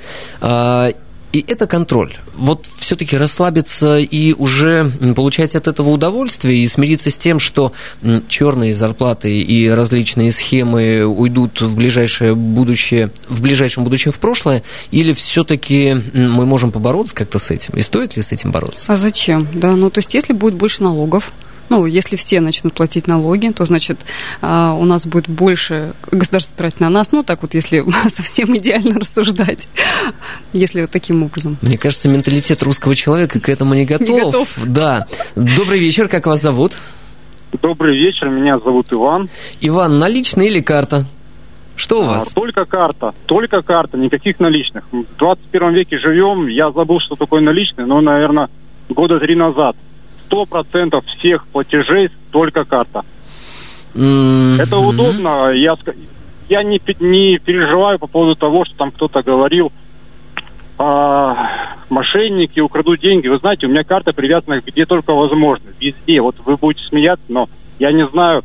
И 1.37 1.45
это 1.49 1.67
контроль. 1.67 2.15
Вот 2.35 2.65
все-таки 2.79 3.15
расслабиться 3.15 3.99
и 3.99 4.33
уже 4.33 4.91
получать 5.15 5.55
от 5.55 5.67
этого 5.67 5.91
удовольствие 5.91 6.63
и 6.63 6.67
смириться 6.67 7.11
с 7.11 7.19
тем, 7.19 7.39
что 7.39 7.75
черные 8.27 8.75
зарплаты 8.75 9.43
и 9.43 9.69
различные 9.69 10.33
схемы 10.33 11.05
уйдут 11.05 11.61
в 11.61 11.77
ближайшее 11.77 12.35
будущее, 12.35 13.11
в 13.29 13.43
ближайшем 13.43 13.85
будущем 13.85 14.13
в 14.13 14.19
прошлое, 14.19 14.63
или 14.91 15.13
все-таки 15.13 15.95
мы 16.15 16.47
можем 16.47 16.73
побороться 16.73 17.15
как-то 17.15 17.39
с 17.39 17.51
этим? 17.51 17.75
И 17.75 17.83
стоит 17.83 18.17
ли 18.17 18.23
с 18.23 18.33
этим 18.33 18.51
бороться? 18.51 18.91
А 18.91 18.97
зачем? 18.97 19.47
Да, 19.53 19.77
ну 19.77 19.91
то 19.91 19.99
есть 19.99 20.15
если 20.15 20.33
будет 20.33 20.55
больше 20.55 20.83
налогов, 20.83 21.35
ну, 21.69 21.87
если 21.87 22.17
все 22.17 22.41
начнут 22.41 22.75
платить 22.75 23.07
налоги, 23.07 23.49
то, 23.49 23.65
значит, 23.65 23.99
а, 24.41 24.75
у 24.75 24.85
нас 24.85 25.07
будет 25.07 25.29
больше 25.29 25.93
государства 26.11 26.57
тратить 26.57 26.81
на 26.81 26.91
нас. 26.91 27.13
Ну, 27.13 27.23
так 27.23 27.43
вот, 27.43 27.55
если 27.55 27.85
совсем 28.09 28.57
идеально 28.57 28.99
рассуждать, 28.99 29.69
если 30.53 30.83
вот 30.83 30.91
таким 30.91 31.23
образом. 31.23 31.57
Мне 31.63 31.79
кажется, 31.79 32.09
менталитет 32.09 32.63
русского 32.63 32.95
человека 32.95 33.41
к 33.41 33.49
этому 33.49 33.75
не 33.75 33.85
готов. 33.85 34.09
Не 34.09 34.21
готов. 34.21 34.59
Да. 34.65 35.07
Добрый 35.35 35.79
вечер, 35.79 36.09
как 36.09 36.27
вас 36.27 36.41
зовут? 36.43 36.73
Добрый 37.63 37.97
вечер, 37.99 38.29
меня 38.29 38.59
зовут 38.59 38.93
Иван. 38.93 39.29
Иван, 39.61 39.99
наличный 39.99 40.49
или 40.49 40.61
карта? 40.61 41.07
Что 41.77 42.01
у 42.01 42.05
А, 42.05 42.07
вас? 42.07 42.33
Только 42.33 42.65
карта, 42.65 43.15
только 43.27 43.61
карта, 43.63 43.99
никаких 43.99 44.41
наличных. 44.41 44.85
В 44.93 45.05
21 45.19 45.75
веке 45.75 45.99
живем, 45.99 46.47
я 46.49 46.71
забыл, 46.73 47.01
что 47.01 47.17
такое 47.17 47.43
наличные, 47.43 47.87
но, 47.87 48.01
наверное, 48.01 48.49
года 48.89 49.19
три 49.21 49.37
назад. 49.37 49.77
Сто 50.27 50.45
процентов 50.45 51.05
всех 51.07 51.47
платежей 51.49 52.11
только 52.31 52.65
карта. 52.65 53.05
Это 53.95 54.77
удобно. 54.79 55.51
Я, 55.53 55.75
я 56.49 56.63
не, 56.63 56.81
не 57.01 57.39
переживаю 57.39 57.99
по 57.99 58.07
поводу 58.07 58.35
того, 58.35 58.65
что 58.65 58.77
там 58.77 58.91
кто-то 58.91 59.23
говорил, 59.23 59.73
а, 60.79 61.35
мошенники 61.89 62.61
украдут 62.61 63.01
деньги. 63.01 63.29
Вы 63.29 63.39
знаете, 63.39 63.67
у 63.67 63.71
меня 63.71 63.85
карта 63.85 64.13
привязана 64.13 64.61
где 64.65 64.85
только 64.85 65.15
возможно, 65.15 65.71
везде. 65.81 66.21
Вот 66.21 66.37
вы 66.45 66.57
будете 66.57 66.87
смеяться, 66.87 67.25
но 67.29 67.49
я 67.79 67.93
не 67.93 68.07
знаю, 68.09 68.43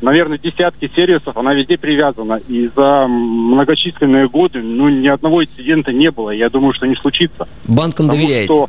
наверное, 0.00 0.38
десятки 0.38 0.90
сервисов, 0.94 1.36
она 1.36 1.54
везде 1.54 1.76
привязана. 1.76 2.40
И 2.48 2.68
за 2.74 3.06
многочисленные 3.06 4.28
годы, 4.28 4.62
ну, 4.62 4.88
ни 4.88 5.08
одного 5.08 5.44
инцидента 5.44 5.92
не 5.92 6.10
было. 6.10 6.30
Я 6.30 6.48
думаю, 6.48 6.72
что 6.74 6.86
не 6.86 6.96
случится. 6.96 7.46
Банкам 7.66 8.08
доверяете? 8.08 8.46
что, 8.46 8.68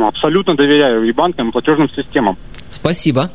абсолютно 0.00 0.54
доверяю 0.54 1.04
и 1.04 1.12
банкам, 1.12 1.48
и 1.48 1.52
платежным 1.52 1.88
системам. 1.88 2.36
Спасибо. 2.70 3.30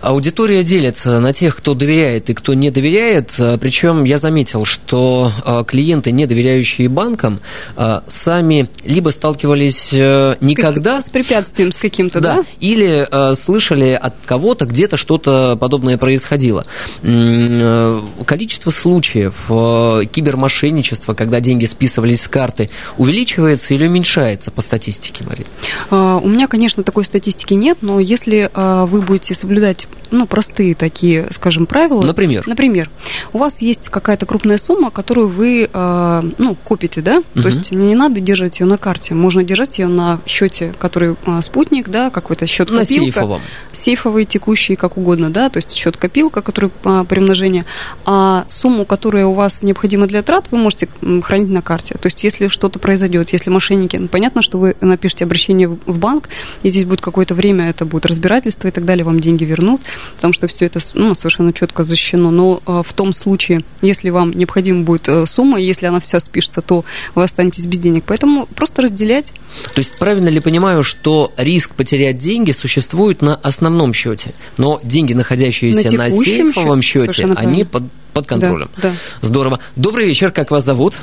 Аудитория 0.00 0.62
делится 0.62 1.20
на 1.20 1.32
тех, 1.32 1.56
кто 1.56 1.74
доверяет 1.74 2.28
и 2.28 2.34
кто 2.34 2.54
не 2.54 2.70
доверяет. 2.70 3.32
А, 3.38 3.56
Причем 3.58 4.04
я 4.04 4.18
заметил, 4.18 4.64
что 4.64 5.32
а, 5.44 5.64
клиенты, 5.64 6.12
не 6.12 6.26
доверяющие 6.26 6.88
банкам, 6.88 7.40
а, 7.76 8.04
сами 8.06 8.68
либо 8.84 9.08
сталкивались 9.08 9.90
э, 9.92 10.36
никогда 10.40 11.00
С 11.00 11.08
препятствием 11.08 11.72
с 11.72 11.80
каким-то, 11.80 12.20
да? 12.20 12.36
да, 12.36 12.44
или 12.60 13.08
э, 13.10 13.34
слышали 13.34 13.90
от 13.90 14.14
кого-то 14.24 14.66
где-то 14.66 14.96
что-то 14.96 15.56
подобное 15.58 15.96
происходило. 15.96 16.64
Э, 17.02 18.00
количество 18.26 18.70
случаев 18.70 19.46
кибермошенничества, 19.46 21.14
когда 21.14 21.40
деньги 21.40 21.64
списывались 21.64 22.22
с 22.22 22.28
карты, 22.28 22.70
увеличивается 22.98 23.74
или 23.74 23.86
уменьшается 23.86 24.50
по 24.50 24.60
статистике, 24.60 25.24
Мария? 25.24 25.46
У 25.90 26.28
меня, 26.28 26.48
конечно, 26.48 26.82
такой 26.82 27.04
статистики 27.04 27.54
нет, 27.54 27.78
но 27.80 28.00
если 28.00 28.50
вы 28.54 29.02
будете 29.02 29.34
соблюдать 29.34 29.85
ну, 30.10 30.26
простые 30.26 30.74
такие, 30.74 31.26
скажем, 31.30 31.66
правила. 31.66 32.02
Например? 32.02 32.44
Например, 32.46 32.90
у 33.32 33.38
вас 33.38 33.62
есть 33.62 33.88
какая-то 33.88 34.26
крупная 34.26 34.58
сумма, 34.58 34.90
которую 34.90 35.28
вы 35.28 35.68
а, 35.72 36.24
ну, 36.38 36.54
копите, 36.54 37.00
да? 37.00 37.22
Мгм. 37.34 37.42
То 37.42 37.48
есть 37.48 37.72
не 37.72 37.94
надо 37.94 38.20
держать 38.20 38.60
ее 38.60 38.66
на 38.66 38.78
карте, 38.78 39.14
можно 39.14 39.42
держать 39.42 39.78
ее 39.78 39.88
на 39.88 40.20
счете, 40.26 40.72
который 40.78 41.16
а, 41.26 41.42
спутник, 41.42 41.88
да, 41.88 42.10
какой-то 42.10 42.46
счет 42.46 42.70
На 42.70 42.84
сейфовом. 42.84 43.40
Сейфовый, 43.72 44.24
текущий, 44.24 44.76
как 44.76 44.96
угодно, 44.96 45.30
да, 45.30 45.48
то 45.48 45.58
есть 45.58 45.72
счет 45.72 45.96
копилка, 45.96 46.42
который 46.42 46.70
а, 46.84 47.04
при 47.04 47.20
умножении, 47.20 47.64
а 48.04 48.44
сумму, 48.48 48.84
которая 48.84 49.26
у 49.26 49.34
вас 49.34 49.62
необходима 49.62 50.06
для 50.06 50.22
трат, 50.22 50.46
вы 50.50 50.58
можете 50.58 50.88
хранить 51.22 51.50
на 51.50 51.62
карте. 51.62 51.96
То 52.00 52.06
есть 52.06 52.22
если 52.24 52.48
что-то 52.48 52.78
произойдет, 52.78 53.32
если 53.32 53.50
мошенники, 53.50 53.96
ну, 53.96 54.08
понятно, 54.08 54.42
что 54.42 54.58
вы 54.58 54.76
напишите 54.80 55.24
обращение 55.24 55.68
в 55.68 55.98
банк, 55.98 56.28
и 56.62 56.70
здесь 56.70 56.84
будет 56.84 57.00
какое-то 57.00 57.34
время, 57.34 57.68
это 57.70 57.84
будет 57.84 58.06
разбирательство 58.06 58.68
и 58.68 58.70
так 58.70 58.84
далее, 58.84 59.04
вам 59.04 59.20
деньги 59.20 59.44
вернут, 59.44 59.75
потому 60.14 60.32
что 60.32 60.46
все 60.46 60.66
это 60.66 60.80
ну, 60.94 61.14
совершенно 61.14 61.52
четко 61.52 61.84
защищено. 61.84 62.30
Но 62.30 62.60
а, 62.66 62.82
в 62.82 62.92
том 62.92 63.12
случае, 63.12 63.62
если 63.82 64.10
вам 64.10 64.32
необходима 64.32 64.82
будет 64.82 65.08
э, 65.08 65.26
сумма, 65.26 65.58
если 65.58 65.86
она 65.86 66.00
вся 66.00 66.20
спишется, 66.20 66.62
то 66.62 66.84
вы 67.14 67.22
останетесь 67.22 67.66
без 67.66 67.78
денег. 67.78 68.04
Поэтому 68.06 68.46
просто 68.46 68.82
разделять. 68.82 69.32
То 69.74 69.78
есть 69.78 69.98
правильно 69.98 70.28
ли 70.28 70.40
понимаю, 70.40 70.82
что 70.82 71.32
риск 71.36 71.74
потерять 71.74 72.18
деньги 72.18 72.52
существует 72.52 73.22
на 73.22 73.36
основном 73.36 73.92
счете, 73.92 74.34
но 74.56 74.80
деньги, 74.82 75.12
находящиеся 75.12 75.90
На 75.92 76.04
на, 76.04 76.10
сейфовом 76.10 76.82
счете, 76.82 77.12
счете, 77.12 77.32
они 77.36 77.64
под, 77.64 77.84
под 78.12 78.26
контролем. 78.26 78.70
Да, 78.76 78.90
да. 78.90 78.94
Здорово. 79.22 79.60
Добрый 79.76 80.06
вечер, 80.06 80.30
как 80.30 80.50
вас 80.50 80.64
зовут? 80.64 80.94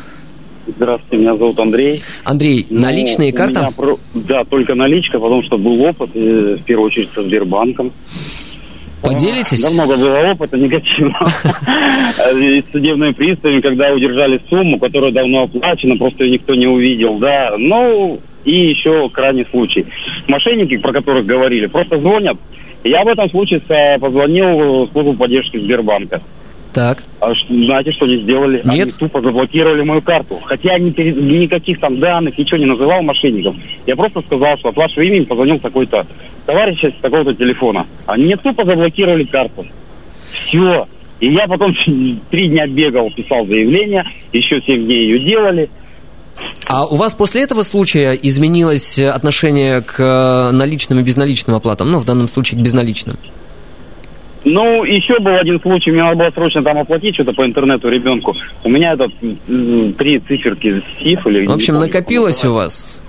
Здравствуйте, 0.65 1.17
меня 1.17 1.35
зовут 1.35 1.59
Андрей. 1.59 2.01
Андрей, 2.23 2.65
Ну, 2.69 2.81
наличные 2.81 3.33
карта? 3.33 3.71
меня 3.77 3.97
Да, 4.13 4.43
только 4.45 4.75
наличка, 4.75 5.19
потому 5.19 5.43
что 5.43 5.57
был 5.57 5.81
опыт, 5.81 6.11
э, 6.13 6.57
в 6.59 6.63
первую 6.63 6.87
очередь, 6.87 7.09
со 7.13 7.21
Сбербанком. 7.21 7.91
Поделитесь? 9.03 9.61
Да, 9.61 9.69
много 9.71 9.97
было 9.97 10.31
опыта 10.31 10.57
негативного. 10.57 11.27
И 12.39 12.61
с 12.61 12.71
судебными 12.71 13.11
приставами, 13.11 13.59
когда 13.59 13.91
удержали 13.93 14.39
сумму, 14.49 14.79
которая 14.79 15.11
давно 15.11 15.43
оплачена, 15.43 15.97
просто 15.97 16.23
ее 16.23 16.31
никто 16.31 16.55
не 16.55 16.67
увидел, 16.67 17.17
да. 17.17 17.51
Ну, 17.57 18.19
и 18.45 18.69
еще 18.69 19.09
крайний 19.09 19.45
случай. 19.51 19.85
Мошенники, 20.27 20.77
про 20.77 20.93
которых 20.93 21.25
говорили, 21.25 21.65
просто 21.65 21.97
звонят. 21.97 22.37
Я 22.83 23.03
в 23.03 23.07
этом 23.07 23.29
случае 23.29 23.61
позвонил 23.99 24.85
в 24.85 24.91
службу 24.91 25.13
поддержки 25.13 25.57
Сбербанка. 25.57 26.21
Так. 26.73 27.03
А 27.19 27.27
знаете, 27.49 27.91
что 27.91 28.05
они 28.05 28.17
сделали? 28.23 28.61
Они 28.65 28.85
тупо 28.85 29.21
заблокировали 29.21 29.83
мою 29.83 30.01
карту. 30.01 30.39
Хотя 30.43 30.73
я 30.73 30.79
ни 30.79 30.89
перед- 30.89 31.15
никаких 31.17 31.79
там 31.79 31.99
данных, 31.99 32.37
ничего 32.37 32.57
не 32.57 32.65
называл 32.65 33.01
мошенников. 33.03 33.55
Я 33.85 33.95
просто 33.95 34.21
сказал, 34.21 34.57
что 34.57 34.69
от 34.69 34.75
вашего 34.75 35.03
имени 35.03 35.23
позвонил 35.23 35.59
такой-то 35.59 36.05
товарищ 36.45 36.83
с 36.83 37.01
такого-то 37.01 37.33
телефона. 37.35 37.85
Они 38.07 38.25
мне 38.25 38.37
тупо 38.37 38.65
заблокировали 38.65 39.23
карту. 39.23 39.65
Все. 40.31 40.87
И 41.19 41.31
я 41.31 41.47
потом 41.47 41.73
три 42.31 42.49
дня 42.49 42.67
бегал, 42.67 43.11
писал 43.11 43.45
заявление, 43.45 44.03
еще 44.31 44.59
семь 44.61 44.85
дней 44.85 45.11
ее 45.11 45.19
делали. 45.19 45.69
А 46.65 46.85
у 46.85 46.95
вас 46.95 47.13
после 47.13 47.43
этого 47.43 47.61
случая 47.61 48.13
изменилось 48.13 48.97
э, 48.97 49.07
отношение 49.09 49.81
к 49.81 49.99
э, 49.99 50.51
наличным 50.51 50.99
и 50.99 51.03
безналичным 51.03 51.55
оплатам? 51.55 51.91
Ну, 51.91 51.99
в 51.99 52.05
данном 52.05 52.27
случае 52.27 52.59
к 52.59 52.63
безналичным. 52.63 53.17
Ну, 54.45 54.83
еще 54.83 55.19
был 55.19 55.35
один 55.35 55.59
случай, 55.59 55.91
мне 55.91 56.03
надо 56.03 56.17
было 56.17 56.31
срочно 56.31 56.61
там 56.63 56.77
оплатить 56.77 57.15
что-то 57.15 57.31
по 57.33 57.45
интернету 57.45 57.89
ребенку. 57.89 58.35
У 58.63 58.69
меня 58.69 58.93
этот 58.93 59.11
м, 59.47 59.93
три 59.93 60.19
циферки 60.19 60.81
СИФ 60.99 61.25
или... 61.27 61.45
В 61.47 61.51
общем, 61.51 61.75
помню, 61.75 61.87
накопилось 61.87 62.43
у 62.43 62.53
вас? 62.53 62.99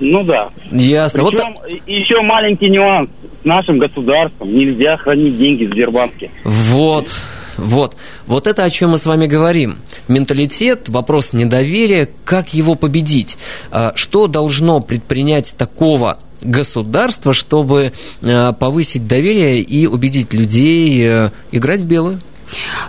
Ну 0.00 0.22
да. 0.24 0.50
Ясно. 0.70 1.22
Вот 1.22 1.32
Причем 1.32 1.56
еще 1.86 2.20
маленький 2.22 2.68
нюанс. 2.68 3.10
С 3.42 3.44
нашим 3.44 3.78
государством 3.78 4.52
нельзя 4.54 4.96
хранить 4.96 5.38
деньги 5.38 5.64
в 5.64 5.70
Сбербанке. 5.70 6.30
Вот, 6.44 7.08
вот. 7.56 7.96
Вот 8.26 8.46
это 8.46 8.64
о 8.64 8.70
чем 8.70 8.90
мы 8.90 8.98
с 8.98 9.06
вами 9.06 9.26
говорим. 9.26 9.78
Менталитет, 10.06 10.88
вопрос 10.88 11.32
недоверия, 11.32 12.08
как 12.24 12.52
его 12.54 12.74
победить? 12.74 13.38
А, 13.70 13.92
Что 13.94 14.26
должно 14.26 14.80
предпринять 14.80 15.54
такого 15.56 16.18
государства, 16.40 17.32
чтобы 17.32 17.92
э, 18.22 18.52
повысить 18.52 19.06
доверие 19.06 19.60
и 19.60 19.86
убедить 19.86 20.32
людей 20.34 21.02
э, 21.04 21.30
играть 21.52 21.80
в 21.80 21.86
белую? 21.86 22.20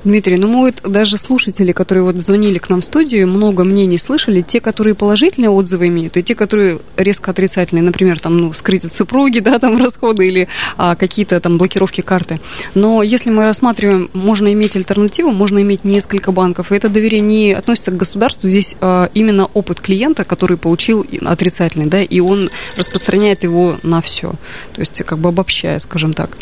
Дмитрий, 0.04 0.38
ну 0.38 0.48
мы 0.48 0.60
вот 0.62 0.92
даже 0.92 1.18
слушатели, 1.18 1.72
которые 1.72 2.04
вот 2.04 2.16
звонили 2.16 2.58
к 2.58 2.70
нам 2.70 2.82
в 2.82 2.86
студию, 2.86 3.28
много 3.28 3.64
мнений 3.64 3.98
слышали. 3.98 4.42
Те, 4.42 4.62
которые 4.62 4.96
положительные 4.96 5.50
отзывы 5.50 5.88
имеют, 5.88 6.18
и 6.18 6.24
те, 6.24 6.36
которые 6.36 6.80
резко 6.98 7.32
отрицательные, 7.32 7.84
например, 7.84 8.20
там, 8.20 8.38
ну, 8.38 8.54
скрыть 8.54 8.86
от 8.86 8.94
супруги, 8.94 9.40
да, 9.50 9.60
там, 9.60 9.78
расходы 9.78 10.28
или 10.28 10.48
а, 10.78 10.96
какие-то 10.96 11.40
там 11.40 11.58
блокировки 11.58 12.02
карты. 12.02 12.40
Но 12.74 13.04
если 13.04 13.30
мы 13.30 13.46
рассматриваем, 13.46 14.10
можно 14.14 14.52
иметь 14.54 14.76
альтернативу, 14.76 15.32
можно 15.32 15.62
иметь 15.62 15.84
несколько 15.84 16.32
банков, 16.32 16.72
и 16.72 16.76
это 16.76 16.90
доверие 16.90 17.22
не 17.22 17.54
относится 17.54 17.92
к 17.92 17.98
государству, 17.98 18.50
здесь 18.50 18.76
а, 18.82 19.10
именно 19.14 19.46
опыт 19.54 19.82
клиента, 19.82 20.24
который 20.24 20.58
получил 20.58 21.06
отрицательный, 21.22 21.88
да, 21.88 22.02
и 22.02 22.20
он 22.20 22.50
распространяет 22.78 23.44
его 23.44 23.78
на 23.84 24.02
все. 24.02 24.34
То 24.74 24.82
есть, 24.82 25.04
как 25.04 25.18
бы 25.20 25.30
обобщая, 25.30 25.80
скажем 25.80 26.14
так. 26.14 26.38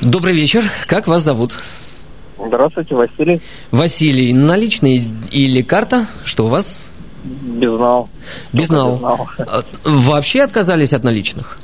Добрый 0.00 0.34
вечер. 0.34 0.70
Как 0.86 1.06
вас 1.06 1.22
зовут? 1.22 1.52
Здравствуйте, 2.38 2.94
Василий. 2.94 3.40
Василий, 3.70 4.32
наличные 4.32 5.00
или 5.30 5.62
карта? 5.62 6.06
Что 6.24 6.46
у 6.46 6.48
вас? 6.48 6.90
Безнал. 7.24 8.08
Безнал. 8.52 8.94
безнал. 8.94 9.28
А, 9.38 9.62
Вообще 9.84 10.42
отказались 10.42 10.92
от 10.92 11.04
наличных? 11.04 11.58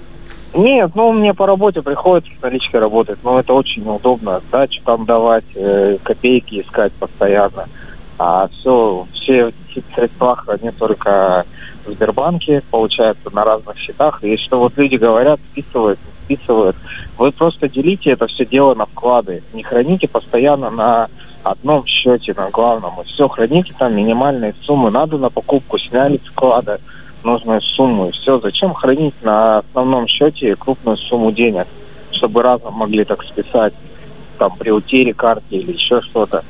Нет, 0.55 0.93
ну 0.95 1.13
мне 1.13 1.33
по 1.33 1.47
работе 1.47 1.81
приходится 1.81 2.33
с 2.39 2.43
наличкой 2.43 2.81
работать, 2.81 3.19
но 3.23 3.39
это 3.39 3.53
очень 3.53 3.85
неудобно. 3.85 4.41
Дачу 4.51 4.81
там 4.85 5.05
давать, 5.05 5.45
э, 5.55 5.99
копейки 6.03 6.61
искать 6.61 6.93
постоянно. 6.95 7.69
А 8.19 8.49
все, 8.49 9.07
все 9.15 9.53
средства 9.95 10.37
храню 10.37 10.73
только 10.79 11.45
в 11.85 11.91
Сбербанке, 11.91 12.63
получается, 12.71 13.31
на 13.33 13.45
разных 13.45 13.77
счетах. 13.79 14.23
И 14.23 14.37
что 14.37 14.59
вот 14.59 14.77
люди 14.77 14.97
говорят, 14.97 15.41
списывают, 15.53 15.99
списывают. 16.25 16.77
Вы 17.19 17.31
просто 17.33 17.69
делите 17.69 18.11
это 18.11 18.27
все 18.27 18.45
дело 18.45 18.75
на 18.75 18.87
вклады. 18.87 19.43
Не 19.53 19.63
храните 19.63 20.09
постоянно 20.09 20.71
на 20.71 21.09
одном 21.43 21.87
счете, 21.87 22.35
на 22.37 22.51
главном. 22.51 23.03
Все, 23.05 23.29
храните 23.29 23.75
там 23.79 23.95
минимальные 23.95 24.55
суммы. 24.63 24.91
Надо 24.91 25.19
на 25.19 25.31
покупку, 25.31 25.79
сняли 25.79 26.19
с 26.19 26.29
вклада 26.29 26.81
нужную 27.25 27.61
сумму. 27.61 28.09
И 28.09 28.13
все. 28.13 28.39
Зачем 28.39 28.73
хранить 28.73 29.15
на 29.23 29.59
основном 29.59 30.07
счете 30.07 30.57
крупную 30.57 30.97
сумму 30.97 31.33
денег, 31.33 31.67
чтобы 32.13 32.43
разом 32.43 32.75
могли 32.75 33.05
так 33.05 33.23
списать 33.23 33.75
там 34.39 34.57
при 34.57 34.71
утере 34.71 35.13
карты 35.13 35.57
или 35.57 35.73
еще 35.73 36.01
что-то. 36.01 36.45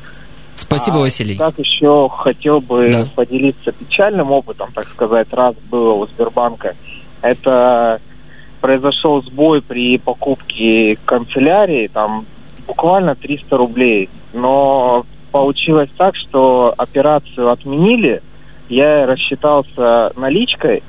Спасибо, 0.61 0.99
А 0.99 1.01
Василий. 1.01 1.37
Так 1.37 1.59
еще 1.59 2.09
хотел 2.11 2.61
бы 2.61 2.91
Да. 2.93 3.07
поделиться 3.15 3.73
печальным 3.73 4.31
опытом, 4.31 4.71
так 4.75 4.89
сказать, 4.89 5.33
раз 5.33 5.55
было 5.71 5.95
у 5.95 6.07
Сбербанка. 6.07 6.75
Это 7.23 7.99
произошел 8.61 9.23
сбой 9.23 9.63
при 9.63 9.97
покупке 9.99 10.99
канцелярии, 11.05 11.89
там 11.89 12.27
буквально 12.67 13.15
300 13.15 13.57
рублей. 13.57 14.09
Но 14.35 15.05
получилось 15.33 15.91
так, 15.97 16.15
что 16.17 16.75
операцию 16.77 17.51
отменили, 17.51 18.23
я 18.69 19.07
рассчитался 19.07 20.13
наличкой, 20.17 20.83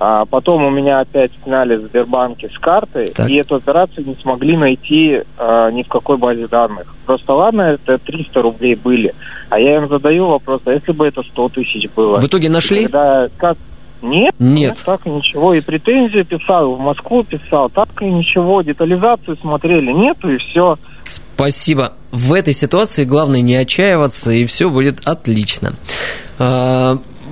а 0.00 0.24
потом 0.24 0.64
у 0.64 0.70
меня 0.70 1.00
опять 1.00 1.30
сняли 1.44 1.76
в 1.76 1.82
Сбербанке 1.82 2.48
с 2.48 2.58
карты, 2.58 3.12
так. 3.14 3.28
и 3.28 3.36
эту 3.36 3.56
операцию 3.56 4.06
не 4.06 4.14
смогли 4.14 4.56
найти 4.56 5.20
а, 5.36 5.70
ни 5.70 5.82
в 5.82 5.88
какой 5.88 6.16
базе 6.16 6.48
данных. 6.48 6.94
Просто 7.04 7.34
ладно, 7.34 7.62
это 7.62 7.98
300 7.98 8.40
рублей 8.40 8.76
были. 8.76 9.14
А 9.50 9.60
я 9.60 9.76
им 9.76 9.88
задаю 9.88 10.28
вопрос, 10.28 10.62
а 10.64 10.72
если 10.72 10.92
бы 10.92 11.06
это 11.06 11.22
100 11.22 11.48
тысяч 11.50 11.90
было? 11.94 12.18
В 12.18 12.24
итоге 12.24 12.48
нашли? 12.48 12.84
Когда, 12.84 13.28
как, 13.36 13.58
нет, 14.00 14.34
нет, 14.38 14.78
так 14.86 15.06
и 15.06 15.10
ничего. 15.10 15.52
И 15.52 15.60
претензии 15.60 16.22
писал, 16.22 16.72
в 16.72 16.80
Москву 16.80 17.22
писал, 17.22 17.68
так 17.68 17.88
и 18.00 18.06
ничего. 18.06 18.62
Детализацию 18.62 19.36
смотрели, 19.36 19.92
нету 19.92 20.30
и 20.30 20.38
все. 20.38 20.78
Спасибо. 21.06 21.92
В 22.10 22.32
этой 22.32 22.54
ситуации 22.54 23.04
главное 23.04 23.42
не 23.42 23.54
отчаиваться, 23.54 24.30
и 24.30 24.46
все 24.46 24.70
будет 24.70 25.06
отлично. 25.06 25.74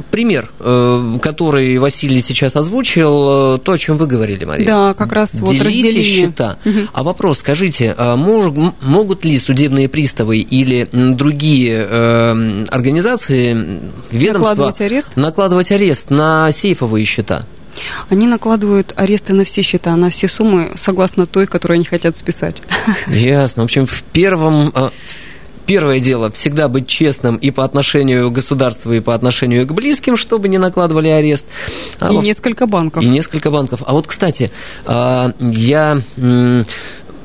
А, 0.09 0.11
пример, 0.11 0.51
э, 0.61 1.19
который 1.23 1.79
Василий 1.79 2.21
сейчас 2.21 2.57
озвучил, 2.57 3.57
э, 3.57 3.59
то, 3.59 3.73
о 3.73 3.79
чем 3.79 3.97
вы 3.97 4.07
говорили, 4.07 4.45
Мария. 4.45 4.67
Да, 4.67 4.93
как 4.93 5.13
раз 5.13 5.33
Делите 5.33 5.53
вот 5.59 5.67
разделение. 5.67 6.03
счета. 6.03 6.59
Угу. 6.65 6.79
А 6.93 7.03
вопрос, 7.03 7.39
скажите, 7.39 7.95
а 7.97 8.17
могут 8.17 9.25
ли 9.25 9.39
судебные 9.39 9.89
приставы 9.89 10.39
или 10.39 10.89
другие 10.93 11.87
э, 11.89 12.65
организации, 12.69 13.81
ведомства 14.11 14.51
накладывать 14.51 14.81
арест? 14.81 15.09
накладывать 15.17 15.73
арест 15.73 16.11
на 16.11 16.51
сейфовые 16.51 17.05
счета? 17.05 17.45
Они 18.09 18.27
накладывают 18.27 18.93
аресты 18.97 19.35
на 19.35 19.45
все 19.45 19.63
счета, 19.63 19.95
на 19.95 20.11
все 20.11 20.27
суммы, 20.27 20.73
согласно 20.75 21.27
той, 21.27 21.47
которую 21.47 21.77
они 21.77 21.85
хотят 21.85 22.17
списать. 22.17 22.57
Ясно. 23.07 23.63
В 23.63 23.65
общем, 23.65 23.87
в 23.87 24.03
первом, 24.13 24.73
первое 25.69 26.01
дело 26.01 26.31
всегда 26.31 26.69
быть 26.69 26.87
честным 26.87 27.37
и 27.37 27.51
по 27.51 27.63
отношению 27.63 28.31
к 28.31 28.33
государству, 28.33 28.91
и 28.95 29.01
по 29.01 29.15
отношению 29.15 29.67
к 29.67 29.73
близким, 29.73 30.17
чтобы 30.17 30.49
не 30.49 30.57
накладывали 30.57 31.11
арест. 31.11 31.47
А 32.01 32.11
и 32.11 32.17
во... 32.17 32.23
несколько 32.23 32.67
банков. 32.67 33.05
И 33.05 33.07
несколько 33.07 33.51
банков. 33.51 33.83
А 33.87 33.93
вот, 33.93 34.07
кстати, 34.07 34.51
а, 34.87 35.33
я 35.39 36.01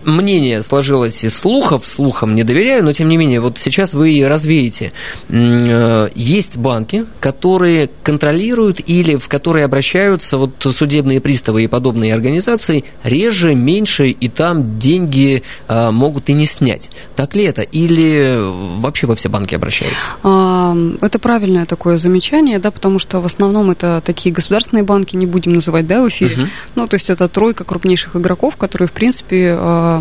мнение 0.06 0.62
сложилось 0.62 1.24
из 1.24 1.38
слухов, 1.38 1.86
слухам 1.86 2.36
не 2.36 2.44
доверяю, 2.44 2.84
но 2.84 2.94
тем 2.94 3.10
не 3.10 3.18
менее, 3.18 3.40
вот 3.40 3.58
сейчас 3.58 3.94
вы 3.94 4.24
развеете. 4.28 4.94
Э, 5.30 6.10
есть 6.16 6.58
банки, 6.58 7.06
которые 7.20 7.90
контролируют 8.04 8.82
или 8.86 9.16
в 9.16 9.28
которые 9.28 9.66
обращаются 9.66 10.38
вот 10.38 10.52
судебные 10.72 11.22
приставы 11.22 11.64
и 11.64 11.68
подобные 11.68 12.14
организации 12.14 12.84
реже, 13.04 13.56
меньше, 13.56 14.08
и 14.08 14.30
там 14.30 14.80
деньги 14.80 15.44
э, 15.68 15.92
могут 15.92 16.30
и 16.30 16.34
не 16.34 16.46
снять. 16.46 16.92
Так 17.16 17.36
ли 17.36 17.44
это? 17.44 17.62
Или 17.62 18.38
вообще 18.80 19.08
во 19.08 19.16
все 19.16 19.30
банки 19.30 19.56
обращаются? 19.56 20.08
А, 20.24 20.76
это 21.02 21.20
правильное 21.20 21.66
такое 21.66 21.98
замечание, 21.98 22.60
да, 22.60 22.72
потому 22.72 23.00
что 23.00 23.20
в 23.20 23.26
основном 23.26 23.72
это 23.72 24.02
такие 24.06 24.34
государственные 24.34 24.84
банки, 24.84 25.16
не 25.16 25.26
будем 25.26 25.54
называть, 25.54 25.88
да, 25.88 26.02
в 26.02 26.10
эфире. 26.10 26.44
Угу. 26.44 26.48
Ну, 26.76 26.88
то 26.88 26.96
есть 26.96 27.10
это 27.10 27.28
тройка 27.28 27.64
крупнейших 27.64 28.16
игроков, 28.16 28.56
которые, 28.58 28.88
в 28.88 28.92
принципе, 28.92 29.56
а, 29.58 29.93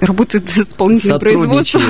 работает 0.00 0.50
с 0.50 0.58
исполнительным 0.58 1.18
производством, 1.18 1.82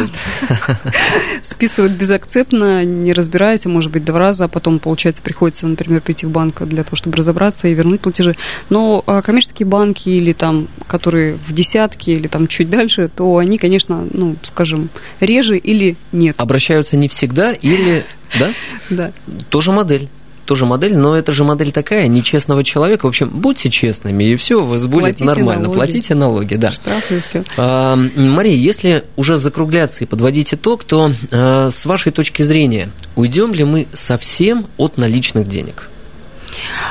списывают 1.42 1.92
безакцептно, 1.92 2.84
не 2.84 3.12
разбираясь, 3.12 3.66
а 3.66 3.68
может 3.68 3.90
быть, 3.90 4.04
два 4.04 4.18
раза, 4.18 4.44
а 4.44 4.48
потом, 4.48 4.78
получается, 4.78 5.22
приходится, 5.22 5.66
например, 5.66 6.00
прийти 6.00 6.26
в 6.26 6.30
банк 6.30 6.62
для 6.62 6.84
того, 6.84 6.96
чтобы 6.96 7.16
разобраться 7.16 7.68
и 7.68 7.74
вернуть 7.74 8.00
платежи. 8.00 8.36
Но 8.70 9.02
а, 9.06 9.22
коммерческие 9.22 9.66
банки 9.66 10.08
или 10.08 10.32
там, 10.32 10.68
которые 10.86 11.38
в 11.46 11.52
десятке 11.52 12.14
или 12.14 12.28
там 12.28 12.46
чуть 12.48 12.70
дальше, 12.70 13.08
то 13.08 13.38
они, 13.38 13.58
конечно, 13.58 14.06
ну, 14.10 14.36
скажем, 14.42 14.88
реже 15.20 15.58
или 15.58 15.96
нет. 16.12 16.40
Обращаются 16.40 16.96
не 16.96 17.08
всегда 17.08 17.52
или, 17.52 18.04
да? 18.38 18.50
Да. 18.90 19.12
Тоже 19.50 19.72
модель 19.72 20.08
тоже 20.48 20.64
модель, 20.64 20.96
но 20.96 21.14
это 21.14 21.32
же 21.32 21.44
модель 21.44 21.72
такая, 21.72 22.08
нечестного 22.08 22.64
человека. 22.64 23.04
В 23.04 23.08
общем, 23.10 23.28
будьте 23.28 23.68
честными, 23.68 24.24
и 24.24 24.36
все 24.36 24.62
у 24.62 24.64
вас 24.64 24.86
будет 24.86 25.02
Платите 25.02 25.24
нормально. 25.24 25.62
Налоги. 25.64 25.76
Платите 25.76 26.14
налоги, 26.14 26.54
да. 26.54 26.72
Штрафы 26.72 27.18
и 27.18 27.20
все. 27.20 27.44
А, 27.58 27.96
Мария, 28.16 28.56
если 28.56 29.04
уже 29.16 29.36
закругляться 29.36 30.04
и 30.04 30.06
подводить 30.06 30.54
итог, 30.54 30.84
то 30.84 31.12
а, 31.30 31.70
с 31.70 31.84
вашей 31.84 32.12
точки 32.12 32.40
зрения, 32.40 32.88
уйдем 33.14 33.52
ли 33.52 33.64
мы 33.64 33.88
совсем 33.92 34.66
от 34.78 34.96
наличных 34.96 35.46
денег? 35.46 35.90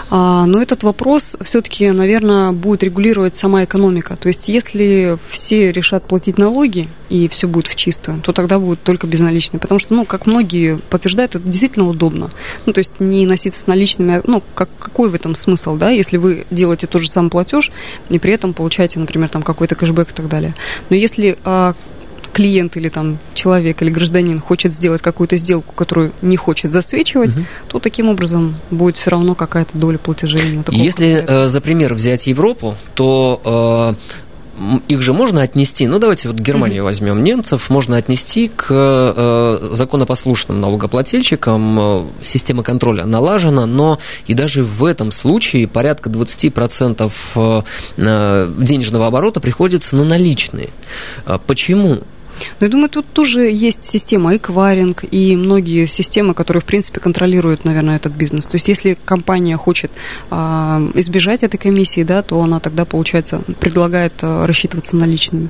А, 0.10 0.46
но 0.46 0.62
этот 0.62 0.84
вопрос 0.84 1.36
все-таки, 1.41 1.91
наверное, 1.91 2.52
будет 2.52 2.84
регулировать 2.84 3.36
сама 3.36 3.63
экономика. 3.63 4.15
То 4.15 4.28
есть, 4.30 4.48
если 4.48 5.17
все 5.30 5.72
решат 5.72 6.06
платить 6.06 6.38
налоги 6.38 6.88
и 7.10 7.28
все 7.28 7.48
будет 7.48 7.67
в 7.67 7.76
чистую, 7.76 8.22
то 8.22 8.32
тогда 8.32 8.60
будет 8.60 8.82
только 8.84 9.08
безналичные. 9.08 9.60
Потому 9.60 9.80
что, 9.80 9.93
ну, 9.93 10.06
как 10.06 10.26
многие 10.26 10.78
подтверждают, 10.89 11.36
это 11.36 11.43
действительно 11.43 11.88
удобно. 11.88 12.32
Ну, 12.65 12.74
то 12.74 12.80
есть, 12.80 13.00
не 13.00 13.26
носиться 13.26 13.60
с 13.60 13.67
наличными, 13.67 14.22
ну, 14.26 14.41
как, 14.56 14.70
какой 14.80 15.10
в 15.10 15.15
этом 15.15 15.36
смысл, 15.36 15.76
да, 15.76 15.89
если 15.89 16.17
вы 16.17 16.46
делаете 16.52 16.88
тот 16.88 17.02
же 17.02 17.12
самый 17.12 17.30
платеж 17.30 17.72
и 18.10 18.20
при 18.20 18.34
этом 18.34 18.54
получаете, 18.54 19.00
например, 19.00 19.30
там 19.30 19.43
какой-то 19.43 19.76
кэшбэк 19.76 20.12
и 20.12 20.13
так 20.13 20.30
далее. 20.30 20.54
Но 20.89 20.96
если 20.96 21.38
а, 21.43 21.76
клиент 22.38 22.78
или 22.78 22.89
там 22.89 23.17
человек 23.34 23.82
или 23.82 23.89
гражданин 23.89 24.39
хочет 24.39 24.71
сделать 24.71 25.02
какую-то 25.02 25.38
сделку, 25.38 25.73
которую 25.73 26.12
не 26.21 26.38
хочет 26.38 26.71
засвечивать, 26.71 27.36
угу. 27.36 27.45
то 27.67 27.80
таким 27.80 28.10
образом 28.10 28.56
будет 28.69 28.95
все 28.97 29.10
равно 29.10 29.34
какая-то 29.34 29.76
доля 29.76 29.97
платежей. 29.97 30.60
Если 30.69 31.26
э, 31.28 31.47
за 31.47 31.62
пример 31.62 31.95
взять 31.95 32.28
Европу, 32.28 32.76
то 32.93 33.95
э, 33.97 34.17
их 34.88 35.02
же 35.02 35.13
можно 35.13 35.41
отнести, 35.41 35.88
ну 35.88 35.97
давайте 35.97 36.28
вот 36.28 36.38
Германию 36.38 36.82
mm-hmm. 36.82 36.86
возьмем, 36.86 37.23
немцев 37.23 37.71
можно 37.71 37.97
отнести 37.97 38.52
к 38.56 38.67
э, 38.69 39.69
законопослушным 39.71 40.62
налогоплательщикам, 40.62 41.80
э, 41.80 42.02
система 42.21 42.62
контроля 42.62 43.06
налажена, 43.06 43.65
но 43.65 43.97
и 44.28 44.36
даже 44.36 44.63
в 44.63 44.86
этом 44.86 45.10
случае 45.10 45.67
порядка 45.67 46.12
20% 46.12 47.12
э, 47.36 47.62
э, 47.97 48.52
денежного 48.60 49.08
оборота 49.08 49.39
приходится 49.39 49.95
на 49.95 50.04
наличные. 50.04 50.69
Э, 51.26 51.39
почему? 51.47 52.02
Но 52.60 52.65
я 52.65 52.71
думаю, 52.71 52.89
тут 52.89 53.06
тоже 53.13 53.50
есть 53.50 53.84
система 53.84 54.36
эквайринг 54.36 55.04
и 55.10 55.36
многие 55.36 55.86
системы, 55.86 56.34
которые, 56.34 56.62
в 56.62 56.65
принципе, 56.65 57.00
контролируют, 57.00 57.65
наверное, 57.65 57.95
этот 57.95 58.13
бизнес. 58.13 58.45
То 58.45 58.56
есть, 58.56 58.67
если 58.67 58.97
компания 59.06 59.58
хочет 59.58 59.91
а, 60.30 60.82
избежать 60.95 61.43
этой 61.43 61.58
комиссии, 61.58 62.04
да, 62.04 62.21
то 62.21 62.41
она 62.41 62.60
тогда, 62.60 62.86
получается, 62.86 63.41
предлагает 63.60 64.13
а, 64.21 64.45
рассчитываться 64.45 64.95
наличными. 64.95 65.50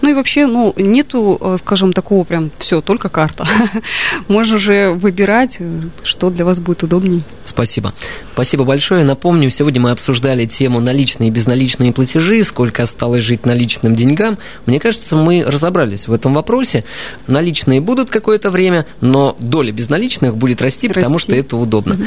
Ну 0.00 0.10
и 0.10 0.14
вообще, 0.14 0.46
ну, 0.46 0.74
нету, 0.76 1.38
а, 1.40 1.56
скажем, 1.58 1.92
такого 1.92 2.24
прям 2.24 2.50
все, 2.58 2.80
только 2.80 3.08
карта. 3.08 3.46
Можно 4.28 4.58
же 4.58 4.92
выбирать, 4.92 5.58
что 6.02 6.30
для 6.30 6.44
вас 6.44 6.60
будет 6.60 6.82
удобней. 6.82 7.22
Спасибо. 7.44 7.92
Спасибо 8.32 8.64
большое. 8.64 9.04
Напомню, 9.04 9.50
сегодня 9.50 9.80
мы 9.80 9.90
обсуждали 9.90 10.44
тему 10.46 10.80
наличные 10.80 11.28
и 11.28 11.32
безналичные 11.32 11.92
платежи, 11.92 12.42
сколько 12.44 12.82
осталось 12.82 13.22
жить 13.22 13.46
наличным 13.46 13.94
деньгам. 13.94 14.38
Мне 14.66 14.80
кажется, 14.80 15.16
мы 15.16 15.44
разобрались 15.44 16.08
в 16.08 16.12
этом 16.12 16.21
этом 16.22 16.34
вопросе. 16.34 16.84
Наличные 17.26 17.80
будут 17.80 18.10
какое-то 18.10 18.50
время, 18.50 18.86
но 19.00 19.36
доля 19.40 19.72
безналичных 19.72 20.36
будет 20.36 20.62
расти, 20.62 20.86
расти. 20.86 21.00
потому 21.00 21.18
что 21.18 21.34
это 21.34 21.56
удобно. 21.56 21.94
Угу. 21.94 22.04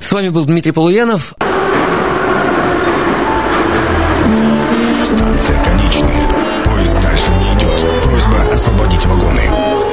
С 0.00 0.12
вами 0.12 0.28
был 0.28 0.44
Дмитрий 0.44 0.72
Полуянов. 0.72 1.34
Станция 5.04 5.64
конечная. 5.64 6.62
Поезд 6.64 7.00
дальше 7.00 7.30
не 7.30 7.58
идет. 7.58 8.02
Просьба 8.02 8.42
освободить 8.52 9.06
вагоны. 9.06 9.83